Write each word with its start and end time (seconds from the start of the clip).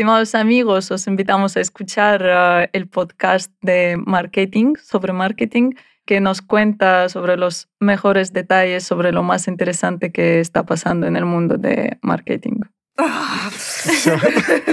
Estimados 0.00 0.34
amigos, 0.34 0.90
os 0.90 1.06
invitamos 1.06 1.56
a 1.56 1.60
escuchar 1.60 2.22
uh, 2.22 2.68
el 2.72 2.86
podcast 2.86 3.50
de 3.62 3.96
marketing, 3.96 4.74
sobre 4.76 5.12
marketing, 5.12 5.72
que 6.04 6.20
nos 6.20 6.42
cuenta 6.42 7.08
sobre 7.08 7.36
los 7.36 7.68
mejores 7.80 8.32
detalles, 8.32 8.84
sobre 8.84 9.10
lo 9.12 9.22
más 9.22 9.48
interesante 9.48 10.12
que 10.12 10.40
está 10.40 10.64
pasando 10.64 11.06
en 11.06 11.16
el 11.16 11.24
mundo 11.24 11.56
de 11.56 11.98
marketing. 12.02 12.60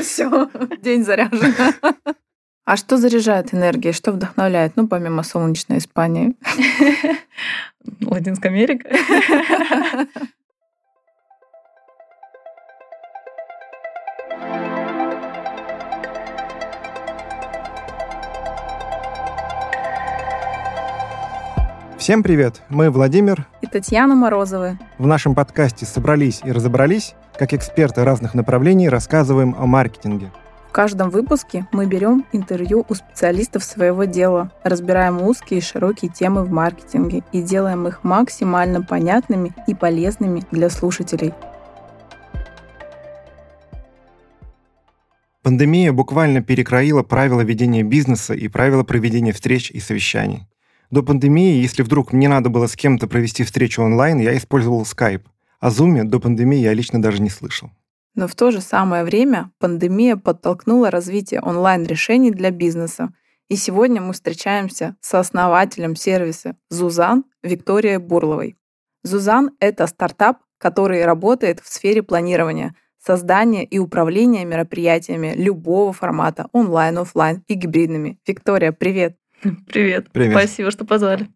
Все, 0.01 0.49
день 0.81 1.03
заряжен. 1.03 1.53
А 2.65 2.77
что 2.77 2.95
заряжает 2.97 3.53
энергией? 3.53 3.93
Что 3.93 4.13
вдохновляет? 4.13 4.77
Ну, 4.77 4.87
помимо 4.87 5.23
солнечной 5.23 5.79
Испании. 5.79 6.35
Латинская 8.01 8.47
Америка. 8.47 8.89
Всем 22.08 22.22
привет! 22.22 22.62
Мы 22.70 22.90
Владимир 22.90 23.46
и 23.60 23.66
Татьяна 23.66 24.14
Морозовы. 24.14 24.78
В 24.96 25.06
нашем 25.06 25.34
подкасте 25.34 25.84
«Собрались 25.84 26.40
и 26.42 26.50
разобрались» 26.50 27.14
как 27.36 27.52
эксперты 27.52 28.02
разных 28.02 28.32
направлений 28.32 28.88
рассказываем 28.88 29.54
о 29.58 29.66
маркетинге. 29.66 30.32
В 30.70 30.72
каждом 30.72 31.10
выпуске 31.10 31.66
мы 31.70 31.84
берем 31.84 32.24
интервью 32.32 32.86
у 32.88 32.94
специалистов 32.94 33.62
своего 33.62 34.04
дела, 34.04 34.50
разбираем 34.64 35.20
узкие 35.20 35.58
и 35.58 35.62
широкие 35.62 36.10
темы 36.10 36.44
в 36.44 36.50
маркетинге 36.50 37.24
и 37.32 37.42
делаем 37.42 37.86
их 37.86 38.02
максимально 38.04 38.80
понятными 38.80 39.52
и 39.66 39.74
полезными 39.74 40.42
для 40.50 40.70
слушателей. 40.70 41.34
Пандемия 45.42 45.92
буквально 45.92 46.40
перекроила 46.40 47.02
правила 47.02 47.42
ведения 47.42 47.82
бизнеса 47.82 48.32
и 48.32 48.48
правила 48.48 48.82
проведения 48.82 49.34
встреч 49.34 49.70
и 49.70 49.78
совещаний. 49.78 50.48
До 50.90 51.02
пандемии, 51.02 51.60
если 51.60 51.82
вдруг 51.82 52.12
мне 52.12 52.28
надо 52.28 52.48
было 52.48 52.66
с 52.66 52.74
кем-то 52.74 53.06
провести 53.08 53.44
встречу 53.44 53.82
онлайн, 53.82 54.18
я 54.18 54.34
использовал 54.36 54.82
Skype. 54.82 55.22
О 55.60 55.68
Zoom 55.68 56.04
до 56.04 56.18
пандемии 56.18 56.58
я 56.58 56.72
лично 56.72 57.02
даже 57.02 57.20
не 57.20 57.28
слышал. 57.28 57.70
Но 58.14 58.26
в 58.26 58.34
то 58.34 58.50
же 58.50 58.62
самое 58.62 59.04
время 59.04 59.52
пандемия 59.58 60.16
подтолкнула 60.16 60.90
развитие 60.90 61.40
онлайн-решений 61.42 62.30
для 62.30 62.50
бизнеса. 62.50 63.12
И 63.48 63.56
сегодня 63.56 64.00
мы 64.00 64.14
встречаемся 64.14 64.96
с 65.00 65.12
основателем 65.14 65.94
сервиса 65.94 66.56
Зузан 66.70 67.24
Викторией 67.42 67.98
Бурловой. 67.98 68.56
Зузан— 69.02 69.50
это 69.60 69.86
стартап, 69.86 70.38
который 70.56 71.04
работает 71.04 71.60
в 71.60 71.72
сфере 71.72 72.02
планирования, 72.02 72.74
создания 72.98 73.64
и 73.64 73.78
управления 73.78 74.44
мероприятиями 74.44 75.34
любого 75.36 75.92
формата, 75.92 76.48
онлайн, 76.52 76.98
офлайн 76.98 77.44
и 77.46 77.54
гибридными. 77.54 78.18
Виктория, 78.26 78.72
привет! 78.72 79.16
Привет. 79.66 80.10
Привет. 80.12 80.32
Спасибо, 80.32 80.70
что 80.70 80.84
позвали. 80.84 81.28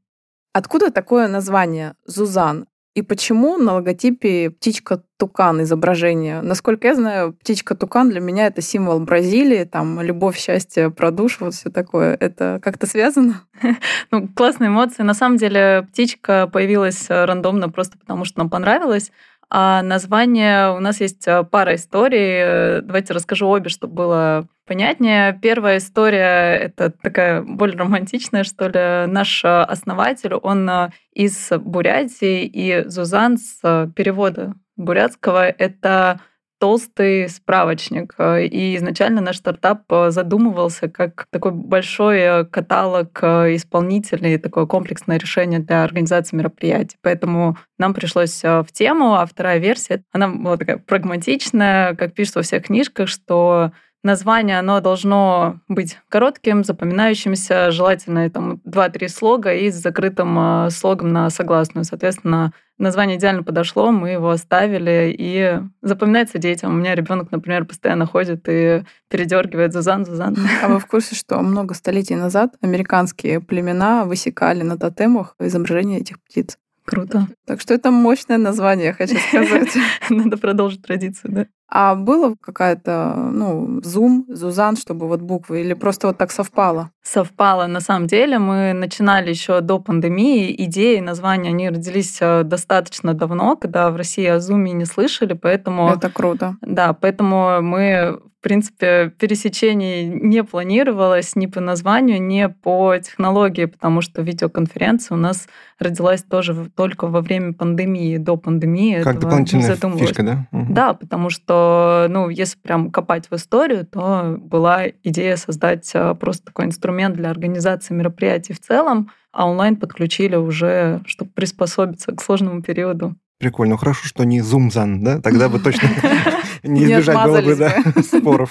Откуда 0.52 0.90
такое 0.90 1.28
название 1.28 1.94
Зузан? 2.04 2.66
И 2.94 3.00
почему 3.00 3.56
на 3.56 3.74
логотипе 3.74 4.50
птичка-тукан 4.50 5.62
изображение? 5.62 6.42
Насколько 6.42 6.88
я 6.88 6.94
знаю, 6.94 7.32
птичка-тукан 7.32 8.10
для 8.10 8.20
меня 8.20 8.48
это 8.48 8.60
символ 8.60 9.00
Бразилии, 9.00 9.64
там 9.64 10.02
любовь, 10.02 10.36
счастье, 10.36 10.90
про 10.90 11.10
душу, 11.10 11.46
вот 11.46 11.54
все 11.54 11.70
такое. 11.70 12.14
Это 12.20 12.60
как-то 12.62 12.86
связано? 12.86 13.46
Ну, 14.10 14.28
классные 14.28 14.68
эмоции. 14.68 15.02
На 15.04 15.14
самом 15.14 15.38
деле 15.38 15.86
птичка 15.90 16.46
появилась 16.52 17.06
рандомно 17.08 17.70
просто 17.70 17.96
потому, 17.96 18.26
что 18.26 18.40
нам 18.40 18.50
понравилось. 18.50 19.10
А 19.54 19.82
название 19.82 20.74
у 20.74 20.80
нас 20.80 20.98
есть 21.02 21.28
э, 21.28 21.44
пара 21.44 21.74
историй. 21.74 22.80
Давайте 22.80 23.12
расскажу 23.12 23.46
обе, 23.48 23.68
чтобы 23.68 23.92
было 23.92 24.48
понятнее. 24.66 25.38
Первая 25.42 25.76
история— 25.76 26.56
это 26.62 26.90
такая 26.90 27.42
более 27.42 27.76
романтичная, 27.76 28.44
что 28.44 28.68
ли. 28.68 29.12
Наш 29.12 29.44
э, 29.44 29.48
основатель, 29.48 30.32
он 30.32 30.66
э, 30.70 30.90
из 31.12 31.50
Бурятии, 31.50 32.46
и 32.46 32.88
Зузан 32.88 33.36
с 33.36 33.60
перевода 33.94 34.54
бурятского— 34.76 35.46
это 35.58 36.20
толстый 36.62 37.28
справочник. 37.28 38.14
И 38.20 38.76
изначально 38.76 39.20
наш 39.20 39.38
стартап 39.38 39.82
задумывался 40.10 40.88
как 40.88 41.26
такой 41.30 41.50
большой 41.50 42.18
э, 42.20 42.44
каталог 42.44 43.18
э, 43.20 43.56
исполнителей, 43.56 44.38
такое 44.38 44.66
комплексное 44.66 45.18
решение 45.18 45.58
для 45.58 45.82
организации 45.82 46.36
мероприятий. 46.36 46.96
Поэтому 47.02 47.58
нам 47.78 47.94
пришлось 47.94 48.44
э, 48.44 48.60
в 48.62 48.70
тему, 48.70 49.14
а 49.14 49.26
вторая 49.26 49.58
версия, 49.58 50.04
она 50.12 50.28
была 50.28 50.56
такая 50.56 50.76
прагматичная, 50.78 51.96
как 51.96 52.14
пишут 52.14 52.36
во 52.36 52.42
всех 52.42 52.66
книжках, 52.66 53.08
что 53.08 53.72
название, 54.02 54.58
оно 54.58 54.80
должно 54.80 55.60
быть 55.68 55.98
коротким, 56.08 56.64
запоминающимся, 56.64 57.70
желательно 57.70 58.28
там 58.30 58.60
2-3 58.66 59.08
слога 59.08 59.54
и 59.54 59.70
с 59.70 59.74
закрытым 59.74 60.70
слогом 60.70 61.12
на 61.12 61.30
согласную. 61.30 61.84
Соответственно, 61.84 62.52
название 62.78 63.16
идеально 63.18 63.42
подошло, 63.42 63.92
мы 63.92 64.10
его 64.10 64.30
оставили, 64.30 65.14
и 65.16 65.60
запоминается 65.82 66.38
детям. 66.38 66.72
У 66.72 66.76
меня 66.76 66.94
ребенок, 66.94 67.30
например, 67.30 67.64
постоянно 67.64 68.06
ходит 68.06 68.48
и 68.48 68.84
передергивает 69.08 69.72
Зузан, 69.72 70.04
Зузан. 70.04 70.36
А 70.62 70.68
вы 70.68 70.78
в 70.78 70.86
курсе, 70.86 71.14
что 71.14 71.38
много 71.40 71.74
столетий 71.74 72.16
назад 72.16 72.54
американские 72.60 73.40
племена 73.40 74.04
высекали 74.04 74.62
на 74.62 74.76
тотемах 74.78 75.36
изображение 75.38 76.00
этих 76.00 76.20
птиц? 76.22 76.58
Круто. 76.92 77.26
Так 77.46 77.60
что 77.62 77.72
это 77.72 77.90
мощное 77.90 78.36
название, 78.36 78.92
хочу 78.92 79.16
сказать. 79.16 79.74
Надо 80.10 80.36
продолжить 80.36 80.82
традицию, 80.82 81.32
да. 81.32 81.46
А 81.74 81.94
было 81.94 82.34
какая-то, 82.38 83.14
ну, 83.32 83.80
зум, 83.82 84.26
зузан, 84.28 84.76
чтобы 84.76 85.08
вот 85.08 85.22
буквы, 85.22 85.62
или 85.62 85.72
просто 85.72 86.08
вот 86.08 86.18
так 86.18 86.30
совпало? 86.30 86.90
Совпало. 87.02 87.66
На 87.66 87.80
самом 87.80 88.08
деле 88.08 88.38
мы 88.38 88.74
начинали 88.74 89.30
еще 89.30 89.62
до 89.62 89.78
пандемии. 89.78 90.54
Идеи, 90.66 91.00
названия, 91.00 91.48
они 91.48 91.70
родились 91.70 92.18
э, 92.20 92.42
достаточно 92.42 93.14
давно, 93.14 93.56
когда 93.56 93.90
в 93.90 93.96
России 93.96 94.26
о 94.26 94.38
зуме 94.38 94.72
не 94.72 94.84
слышали, 94.84 95.32
поэтому... 95.32 95.88
Это 95.88 96.10
круто. 96.10 96.56
Да, 96.60 96.92
поэтому 96.92 97.62
мы 97.62 98.20
в 98.42 98.44
принципе, 98.44 99.12
пересечений 99.20 100.04
не 100.04 100.42
планировалось 100.42 101.36
ни 101.36 101.46
по 101.46 101.60
названию, 101.60 102.20
ни 102.20 102.46
по 102.46 102.98
технологии, 102.98 103.66
потому 103.66 104.00
что 104.00 104.20
видеоконференция 104.20 105.16
у 105.16 105.20
нас 105.20 105.46
родилась 105.78 106.24
тоже 106.24 106.68
только 106.74 107.06
во 107.06 107.20
время 107.20 107.52
пандемии, 107.52 108.16
до 108.16 108.36
пандемии. 108.36 109.00
Как 109.00 109.20
дополнительная 109.20 109.76
фишка, 109.76 110.24
да? 110.24 110.48
Угу. 110.50 110.72
Да, 110.72 110.94
потому 110.94 111.30
что, 111.30 112.08
ну, 112.10 112.30
если 112.30 112.58
прям 112.58 112.90
копать 112.90 113.30
в 113.30 113.34
историю, 113.36 113.86
то 113.86 114.36
была 114.40 114.88
идея 115.04 115.36
создать 115.36 115.88
а, 115.94 116.14
просто 116.14 116.46
такой 116.46 116.64
инструмент 116.64 117.14
для 117.14 117.30
организации 117.30 117.94
мероприятий 117.94 118.54
в 118.54 118.60
целом, 118.60 119.12
а 119.30 119.48
онлайн 119.48 119.76
подключили 119.76 120.34
уже, 120.34 121.00
чтобы 121.06 121.30
приспособиться 121.30 122.10
к 122.10 122.20
сложному 122.20 122.60
периоду. 122.60 123.14
Прикольно. 123.42 123.76
Хорошо, 123.76 124.06
что 124.06 124.24
не 124.24 124.40
зумзан, 124.40 125.02
да? 125.02 125.20
Тогда 125.20 125.48
бы 125.48 125.58
точно 125.58 125.88
не 126.62 126.84
избежать 126.84 127.24
было 127.24 127.40
бы, 127.42 127.56
да, 127.56 127.74
споров. 128.02 128.50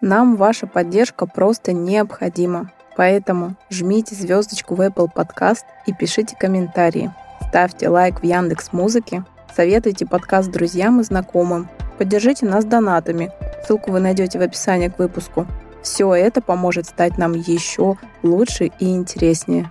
Нам 0.00 0.36
ваша 0.36 0.66
поддержка 0.66 1.26
просто 1.26 1.72
необходима. 1.72 2.70
Поэтому 2.96 3.56
жмите 3.70 4.14
звездочку 4.14 4.74
в 4.74 4.80
Apple 4.80 5.08
Podcast 5.14 5.64
и 5.86 5.92
пишите 5.92 6.36
комментарии. 6.36 7.12
Ставьте 7.48 7.88
лайк 7.88 8.20
в 8.20 8.24
Яндекс 8.24 8.72
Музыке, 8.72 9.24
советуйте 9.54 10.06
подкаст 10.06 10.50
друзьям 10.50 11.00
и 11.00 11.04
знакомым. 11.04 11.68
Поддержите 11.98 12.46
нас 12.46 12.64
донатами. 12.64 13.30
Ссылку 13.64 13.90
вы 13.90 14.00
найдете 14.00 14.38
в 14.38 14.42
описании 14.42 14.88
к 14.88 14.98
выпуску. 14.98 15.46
Все 15.82 16.14
это 16.14 16.40
поможет 16.40 16.86
стать 16.86 17.18
нам 17.18 17.32
еще 17.32 17.96
лучше 18.22 18.70
и 18.78 18.94
интереснее. 18.94 19.70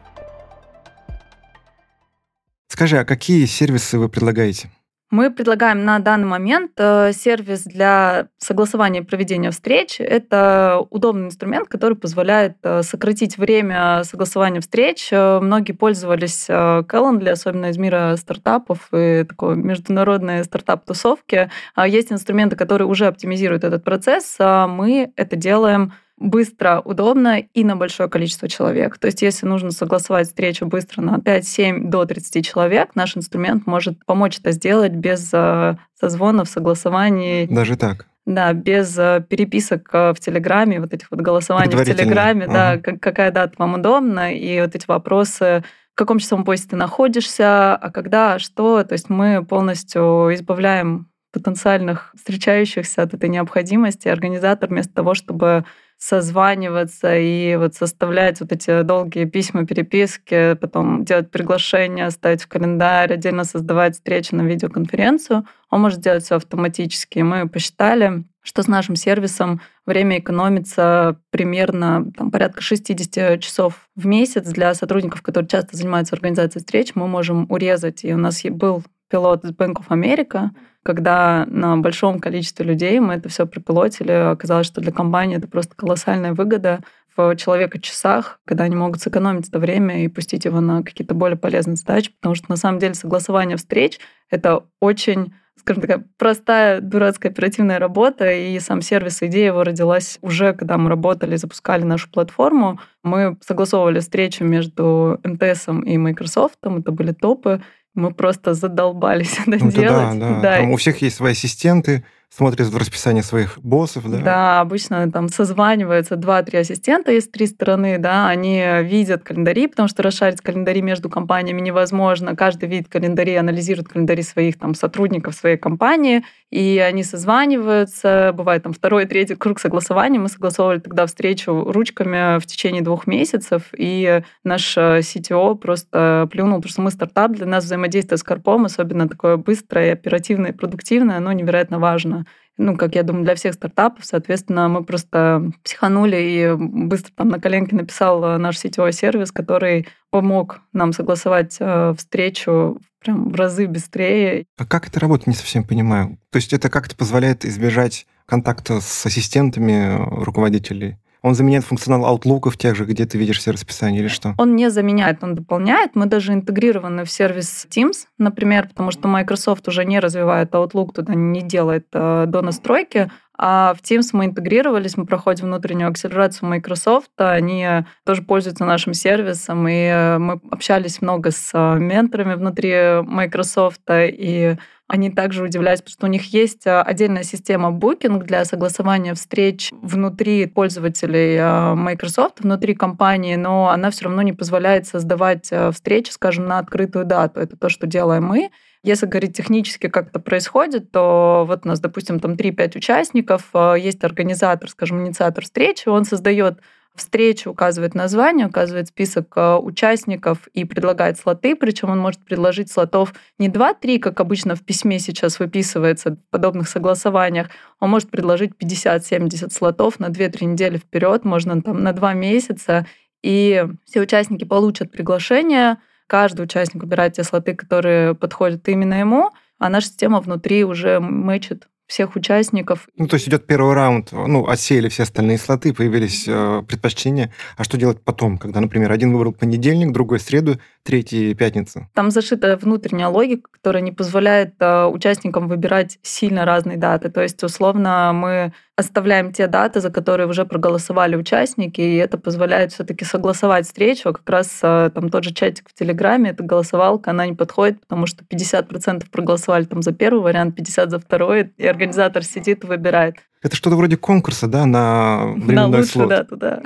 Скажи, 2.75 2.97
а 2.97 3.05
какие 3.05 3.45
сервисы 3.45 3.97
вы 3.97 4.09
предлагаете? 4.09 4.69
Мы 5.09 5.31
предлагаем 5.31 5.85
на 5.85 5.97
данный 5.99 6.27
момент 6.27 6.71
э, 6.75 7.13
сервис 7.13 7.63
для 7.63 8.27
согласования 8.37 8.99
и 8.99 9.03
проведения 9.03 9.51
встреч. 9.51 10.01
Это 10.01 10.85
удобный 10.89 11.27
инструмент, 11.27 11.69
который 11.69 11.95
позволяет 11.95 12.57
э, 12.63 12.83
сократить 12.83 13.37
время 13.37 14.03
согласования 14.03 14.59
встреч. 14.59 15.07
Э, 15.13 15.39
многие 15.39 15.71
пользовались 15.71 16.49
Calendly, 16.49 17.29
особенно 17.29 17.67
из 17.67 17.77
мира 17.77 18.17
стартапов 18.17 18.89
и 18.93 19.23
такой 19.23 19.55
международной 19.55 20.43
стартап-тусовки. 20.43 21.49
А 21.75 21.87
есть 21.87 22.11
инструменты, 22.11 22.57
которые 22.57 22.89
уже 22.89 23.05
оптимизируют 23.05 23.63
этот 23.63 23.85
процесс. 23.85 24.35
А 24.39 24.67
мы 24.67 25.13
это 25.15 25.37
делаем 25.37 25.93
быстро, 26.25 26.81
удобно 26.83 27.39
и 27.39 27.63
на 27.63 27.75
большое 27.75 28.09
количество 28.09 28.47
человек. 28.47 28.97
То 28.97 29.07
есть 29.07 29.21
если 29.21 29.45
нужно 29.45 29.71
согласовать 29.71 30.27
встречу 30.27 30.65
быстро 30.65 31.01
на 31.01 31.17
5-7 31.17 31.89
до 31.89 32.05
30 32.05 32.45
человек, 32.45 32.89
наш 32.95 33.15
инструмент 33.15 33.67
может 33.67 34.03
помочь 34.05 34.39
это 34.39 34.51
сделать 34.51 34.93
без 34.93 35.29
э, 35.33 35.77
созвонов, 35.99 36.49
согласований. 36.49 37.47
Даже 37.47 37.77
так? 37.77 38.07
Да, 38.25 38.53
без 38.53 38.97
э, 38.97 39.23
переписок 39.27 39.87
э, 39.93 40.13
в 40.13 40.19
Телеграме, 40.19 40.79
вот 40.79 40.93
этих 40.93 41.11
вот 41.11 41.21
голосований 41.21 41.75
в 41.75 41.85
Телеграме, 41.85 42.45
ага. 42.45 42.81
да, 42.83 42.97
какая 42.97 43.31
дата 43.31 43.53
вам 43.57 43.75
удобна, 43.75 44.33
и 44.33 44.61
вот 44.61 44.75
эти 44.75 44.85
вопросы 44.87 45.63
в 45.93 45.97
каком 45.97 46.19
часовом 46.19 46.43
поясе 46.43 46.67
ты 46.69 46.75
находишься, 46.75 47.73
а 47.73 47.89
когда, 47.89 48.37
что. 48.37 48.83
То 48.83 48.93
есть 48.93 49.09
мы 49.09 49.45
полностью 49.45 50.33
избавляем 50.33 51.07
потенциальных 51.35 52.13
встречающихся 52.15 53.03
от 53.03 53.13
этой 53.13 53.29
необходимости. 53.29 54.07
Организатор 54.07 54.69
вместо 54.69 54.93
того, 54.93 55.13
чтобы 55.13 55.65
созваниваться 55.97 57.15
и 57.15 57.55
вот 57.55 57.75
составлять 57.75 58.39
вот 58.39 58.51
эти 58.51 58.81
долгие 58.83 59.25
письма, 59.25 59.65
переписки, 59.65 60.55
потом 60.55 61.05
делать 61.05 61.31
приглашения, 61.31 62.09
ставить 62.09 62.43
в 62.43 62.47
календарь, 62.47 63.13
отдельно 63.13 63.43
создавать 63.43 63.95
встречи 63.95 64.33
на 64.35 64.41
видеоконференцию. 64.41 65.45
Он 65.69 65.81
может 65.81 66.01
делать 66.01 66.23
все 66.23 66.35
автоматически. 66.35 67.19
Мы 67.19 67.47
посчитали, 67.47 68.25
что 68.43 68.61
с 68.61 68.67
нашим 68.67 68.95
сервисом 68.95 69.61
время 69.85 70.19
экономится 70.19 71.19
примерно 71.31 72.11
там, 72.15 72.29
порядка 72.29 72.61
60 72.61 73.39
часов 73.39 73.87
в 73.95 74.05
месяц 74.05 74.43
для 74.43 74.73
сотрудников, 74.73 75.21
которые 75.21 75.49
часто 75.49 75.75
занимаются 75.75 76.15
организацией 76.15 76.59
встреч. 76.59 76.91
Мы 76.95 77.07
можем 77.07 77.45
урезать. 77.49 78.03
И 78.03 78.13
у 78.13 78.17
нас 78.17 78.43
был 78.43 78.83
пилот 79.09 79.43
из 79.43 79.51
Bank 79.51 79.75
of 79.75 79.87
America, 79.89 80.49
когда 80.83 81.45
на 81.47 81.77
большом 81.77 82.19
количестве 82.19 82.65
людей 82.65 82.99
мы 82.99 83.15
это 83.15 83.29
все 83.29 83.45
пропилотили, 83.45 84.11
оказалось, 84.11 84.67
что 84.67 84.81
для 84.81 84.91
компании 84.91 85.37
это 85.37 85.47
просто 85.47 85.75
колоссальная 85.75 86.33
выгода 86.33 86.81
в 87.15 87.35
человека-часах, 87.35 88.39
когда 88.45 88.65
они 88.65 88.75
могут 88.75 89.01
сэкономить 89.01 89.47
это 89.47 89.59
время 89.59 90.03
и 90.03 90.07
пустить 90.07 90.45
его 90.45 90.59
на 90.59 90.83
какие-то 90.83 91.13
более 91.13 91.37
полезные 91.37 91.75
задачи, 91.75 92.11
потому 92.19 92.35
что 92.35 92.45
на 92.49 92.57
самом 92.57 92.79
деле 92.79 92.93
согласование 92.93 93.57
встреч— 93.57 93.99
это 94.29 94.65
очень 94.79 95.33
скажем, 95.57 95.81
такая 95.81 96.05
простая, 96.17 96.81
дурацкая 96.81 97.31
оперативная 97.31 97.79
работа, 97.79 98.31
и 98.31 98.59
сам 98.59 98.81
сервис, 98.81 99.23
идея 99.23 99.47
его 99.47 99.63
родилась 99.63 100.19
уже, 100.21 100.53
когда 100.53 100.77
мы 100.77 100.89
работали, 100.89 101.37
запускали 101.37 101.83
нашу 101.83 102.11
платформу. 102.11 102.79
Мы 103.03 103.37
согласовывали 103.41 103.99
встречу 103.99 104.43
между 104.43 105.19
МТС 105.23 105.69
и 105.85 105.97
Microsoft, 105.97 106.59
это 106.61 106.91
были 106.91 107.13
топы, 107.13 107.63
мы 107.95 108.13
просто 108.13 108.53
задолбались 108.53 109.39
это 109.47 109.63
ну, 109.63 109.71
делать. 109.71 110.19
Да, 110.19 110.29
да. 110.35 110.41
да. 110.41 110.57
Там 110.57 110.71
у 110.71 110.77
всех 110.77 111.01
есть 111.01 111.15
свои 111.15 111.31
ассистенты, 111.31 112.03
смотрят 112.35 112.67
в 112.67 112.77
расписание 112.77 113.23
своих 113.23 113.57
боссов, 113.59 114.09
да? 114.11 114.17
Да, 114.17 114.61
обычно 114.61 115.09
там 115.09 115.29
созваниваются 115.29 116.17
два-три 116.17 116.59
ассистента 116.59 117.13
из 117.13 117.29
три 117.29 117.47
стороны, 117.47 117.97
да, 117.97 118.27
они 118.27 118.61
видят 118.81 119.23
календари, 119.23 119.67
потому 119.67 119.87
что 119.87 120.03
расшарить 120.03 120.41
календари 120.41 120.81
между 120.81 121.09
компаниями 121.09 121.61
невозможно. 121.61 122.35
Каждый 122.35 122.67
видит 122.67 122.89
календари, 122.89 123.35
анализирует 123.35 123.87
календари 123.87 124.21
своих 124.21 124.59
там 124.59 124.75
сотрудников 124.75 125.33
своей 125.33 125.55
компании, 125.55 126.25
и 126.51 126.77
они 126.85 127.03
созваниваются, 127.03 128.31
бывает 128.33 128.63
там 128.63 128.73
второй, 128.73 129.05
третий 129.05 129.35
круг 129.35 129.59
согласования. 129.59 130.19
Мы 130.19 130.27
согласовывали 130.27 130.79
тогда 130.79 131.05
встречу 131.05 131.71
ручками 131.71 132.39
в 132.39 132.45
течение 132.45 132.81
двух 132.81 133.07
месяцев, 133.07 133.63
и 133.77 134.21
наш 134.43 134.77
CTO 134.77 135.53
э, 135.53 135.55
просто 135.57 136.27
плюнул, 136.29 136.57
потому 136.57 136.71
что 136.71 136.81
мы 136.81 136.91
стартап, 136.91 137.31
для 137.31 137.45
нас 137.45 137.63
взаимодействие 137.63 138.17
с 138.17 138.23
Карпом, 138.23 138.65
особенно 138.65 139.07
такое 139.07 139.37
быстрое, 139.37 139.93
оперативное, 139.93 140.51
продуктивное, 140.51 141.17
оно 141.17 141.31
невероятно 141.31 141.79
важно 141.79 142.24
ну, 142.57 142.77
как 142.77 142.95
я 142.95 143.03
думаю, 143.03 143.25
для 143.25 143.35
всех 143.35 143.53
стартапов. 143.53 144.05
Соответственно, 144.05 144.69
мы 144.69 144.83
просто 144.83 145.51
психанули 145.63 146.17
и 146.17 146.53
быстро 146.55 147.11
там 147.15 147.29
на 147.29 147.39
коленке 147.39 147.75
написал 147.75 148.23
э, 148.23 148.37
наш 148.37 148.57
сетевой 148.57 148.93
сервис, 148.93 149.31
который 149.31 149.87
помог 150.09 150.61
нам 150.71 150.93
согласовать 150.93 151.57
э, 151.59 151.93
встречу 151.97 152.79
прям 152.99 153.29
в 153.29 153.35
разы 153.35 153.67
быстрее. 153.67 154.45
А 154.57 154.65
как 154.65 154.87
это 154.87 154.99
работает, 154.99 155.27
не 155.27 155.33
совсем 155.33 155.63
понимаю. 155.63 156.17
То 156.31 156.37
есть 156.37 156.53
это 156.53 156.69
как-то 156.69 156.95
позволяет 156.95 157.45
избежать 157.45 158.07
контакта 158.25 158.79
с 158.81 159.05
ассистентами 159.05 159.97
руководителей? 160.23 160.97
Он 161.25 161.33
заменяет 161.33 161.65
функционал 161.65 162.15
Outlook 162.15 162.51
в 162.51 162.57
тех 162.57 162.75
же, 162.75 162.85
где 162.85 163.07
ты 163.07 163.17
видишь 163.17 163.39
все 163.39 163.49
расписания 163.49 163.99
или 163.99 164.09
что? 164.09 164.35
Он 164.37 164.55
не 164.55 164.69
заменяет, 164.69 165.23
он 165.23 165.33
дополняет. 165.33 165.95
Мы 165.95 166.05
даже 166.05 166.33
интегрированы 166.33 167.03
в 167.03 167.09
сервис 167.09 167.65
Teams, 167.67 168.05
например, 168.19 168.67
потому 168.67 168.91
что 168.91 169.07
Microsoft 169.07 169.67
уже 169.67 169.85
не 169.85 169.99
развивает 169.99 170.51
Outlook, 170.51 170.93
туда 170.93 171.15
не 171.15 171.41
делает 171.41 171.87
э, 171.93 172.25
до 172.27 172.43
настройки. 172.43 173.09
А 173.39 173.73
в 173.73 173.81
Teams 173.81 174.09
мы 174.13 174.25
интегрировались, 174.25 174.97
мы 174.97 175.07
проходим 175.07 175.45
внутреннюю 175.45 175.89
акселерацию 175.89 176.47
Microsoft, 176.47 177.09
они 177.17 177.67
тоже 178.05 178.21
пользуются 178.21 178.63
нашим 178.63 178.93
сервисом, 178.93 179.67
и 179.67 179.73
э, 179.73 180.19
мы 180.19 180.39
общались 180.51 181.01
много 181.01 181.31
с 181.31 181.49
э, 181.55 181.79
менторами 181.79 182.35
внутри 182.35 183.01
Microsoft, 183.01 183.81
и 183.89 184.57
они 184.87 185.09
также 185.09 185.43
удивляются, 185.43 185.83
потому 185.83 185.93
что 185.93 186.05
у 186.07 186.09
них 186.09 186.33
есть 186.33 186.67
э, 186.67 186.81
отдельная 186.81 187.23
система 187.23 187.69
Booking 187.69 188.23
для 188.23 188.45
согласования 188.45 189.13
встреч 189.13 189.69
внутри 189.71 190.45
пользователей 190.45 191.75
Microsoft, 191.75 192.41
внутри 192.41 192.75
компании, 192.75 193.35
но 193.35 193.69
она 193.69 193.89
все 193.89 194.05
равно 194.05 194.21
не 194.21 194.33
позволяет 194.33 194.87
создавать 194.87 195.51
встречи, 195.73 196.11
скажем, 196.11 196.45
на 196.45 196.59
открытую 196.59 197.05
дату. 197.05 197.39
Это 197.39 197.57
то, 197.57 197.69
что 197.69 197.87
делаем 197.87 198.25
мы. 198.25 198.51
Если 198.83 199.07
говорить 199.07 199.35
технически, 199.35 199.87
как 199.87 200.09
это 200.09 200.19
происходит, 200.19 200.91
то 200.91 201.45
вот 201.47 201.65
у 201.65 201.67
нас, 201.67 201.79
допустим, 201.79 202.19
там 202.19 202.33
3-5 202.33 202.77
участников, 202.77 203.49
есть 203.77 204.03
организатор, 204.03 204.69
скажем, 204.69 205.03
инициатор 205.03 205.43
встречи, 205.43 205.87
он 205.87 206.05
создает 206.05 206.59
встречу, 206.95 207.51
указывает 207.51 207.95
название, 207.95 208.47
указывает 208.47 208.87
список 208.87 209.33
э, 209.35 209.55
участников 209.55 210.47
и 210.53 210.65
предлагает 210.65 211.17
слоты, 211.17 211.55
причем 211.55 211.89
он 211.89 211.99
может 211.99 212.23
предложить 212.23 212.71
слотов 212.71 213.13
не 213.37 213.49
2-3, 213.49 213.99
как 213.99 214.19
обычно 214.19 214.55
в 214.55 214.63
письме 214.63 214.99
сейчас 214.99 215.39
выписывается 215.39 216.11
в 216.11 216.17
подобных 216.29 216.69
согласованиях, 216.69 217.49
он 217.79 217.89
может 217.89 218.09
предложить 218.09 218.51
50-70 218.59 219.51
слотов 219.51 219.99
на 219.99 220.07
2-3 220.07 220.45
недели 220.45 220.77
вперед, 220.77 221.25
можно 221.25 221.61
там 221.61 221.83
на 221.83 221.91
2 221.93 222.13
месяца, 222.13 222.85
и 223.23 223.65
все 223.85 224.01
участники 224.01 224.43
получат 224.43 224.91
приглашение, 224.91 225.77
Каждый 226.07 226.43
участник 226.43 226.83
выбирает 226.83 227.13
те 227.13 227.23
слоты, 227.23 227.55
которые 227.55 228.13
подходят 228.13 228.67
именно 228.67 228.93
ему, 228.99 229.31
а 229.57 229.69
наша 229.69 229.87
система 229.87 230.19
внутри 230.19 230.63
уже 230.63 230.99
мэчит 230.99 231.67
всех 231.87 232.15
участников. 232.15 232.87
Ну, 232.97 233.07
то 233.07 233.15
есть 233.15 233.27
идет 233.27 233.45
первый 233.45 233.73
раунд, 233.73 234.11
ну, 234.11 234.47
отсеяли 234.47 234.89
все 234.89 235.03
остальные 235.03 235.37
слоты, 235.37 235.73
появились 235.73 236.25
э, 236.27 236.63
предпочтения. 236.67 237.31
А 237.57 237.63
что 237.63 237.77
делать 237.77 238.01
потом, 238.03 238.37
когда, 238.37 238.59
например, 238.59 238.91
один 238.91 239.13
выбрал 239.13 239.33
понедельник, 239.33 239.91
другой 239.91 240.19
среду, 240.19 240.59
третий 240.83 241.33
пятницу? 241.35 241.87
Там 241.93 242.11
зашита 242.11 242.57
внутренняя 242.57 243.07
логика, 243.07 243.49
которая 243.51 243.83
не 243.83 243.91
позволяет 243.91 244.55
э, 244.59 244.85
участникам 244.85 245.47
выбирать 245.47 245.99
сильно 246.01 246.45
разные 246.45 246.77
даты. 246.77 247.09
То 247.09 247.21
есть, 247.21 247.43
условно, 247.43 248.11
мы 248.13 248.53
оставляем 248.75 249.31
те 249.31 249.47
даты, 249.47 249.79
за 249.79 249.89
которые 249.89 250.27
уже 250.27 250.45
проголосовали 250.45 251.15
участники, 251.15 251.79
и 251.79 251.95
это 251.95 252.17
позволяет 252.17 252.73
все-таки 252.73 253.05
согласовать 253.05 253.65
встречу. 253.65 254.11
Как 254.11 254.29
раз 254.29 254.59
э, 254.61 254.91
там 254.93 255.09
тот 255.09 255.23
же 255.23 255.33
чатик 255.33 255.69
в 255.69 255.73
Телеграме, 255.73 256.31
эта 256.31 256.43
голосовалка, 256.43 257.11
она 257.11 257.25
не 257.25 257.33
подходит, 257.33 257.79
потому 257.79 258.05
что 258.05 258.25
50% 258.25 259.09
проголосовали 259.09 259.63
там 259.63 259.81
за 259.81 259.93
первый 259.93 260.21
вариант, 260.21 260.59
50% 260.59 260.89
за 260.89 260.99
второй, 260.99 261.53
и 261.57 261.65
организатор 261.65 262.23
сидит 262.23 262.63
и 262.63 262.67
выбирает. 262.67 263.15
Это 263.41 263.55
что-то 263.55 263.75
вроде 263.75 263.95
конкурса, 263.95 264.47
да, 264.47 264.65
на 264.65 265.33
временной 265.35 265.69
на 265.69 265.77
лучшую 265.77 265.87
слот? 265.87 266.09
дату, 266.09 266.35
да. 266.35 266.61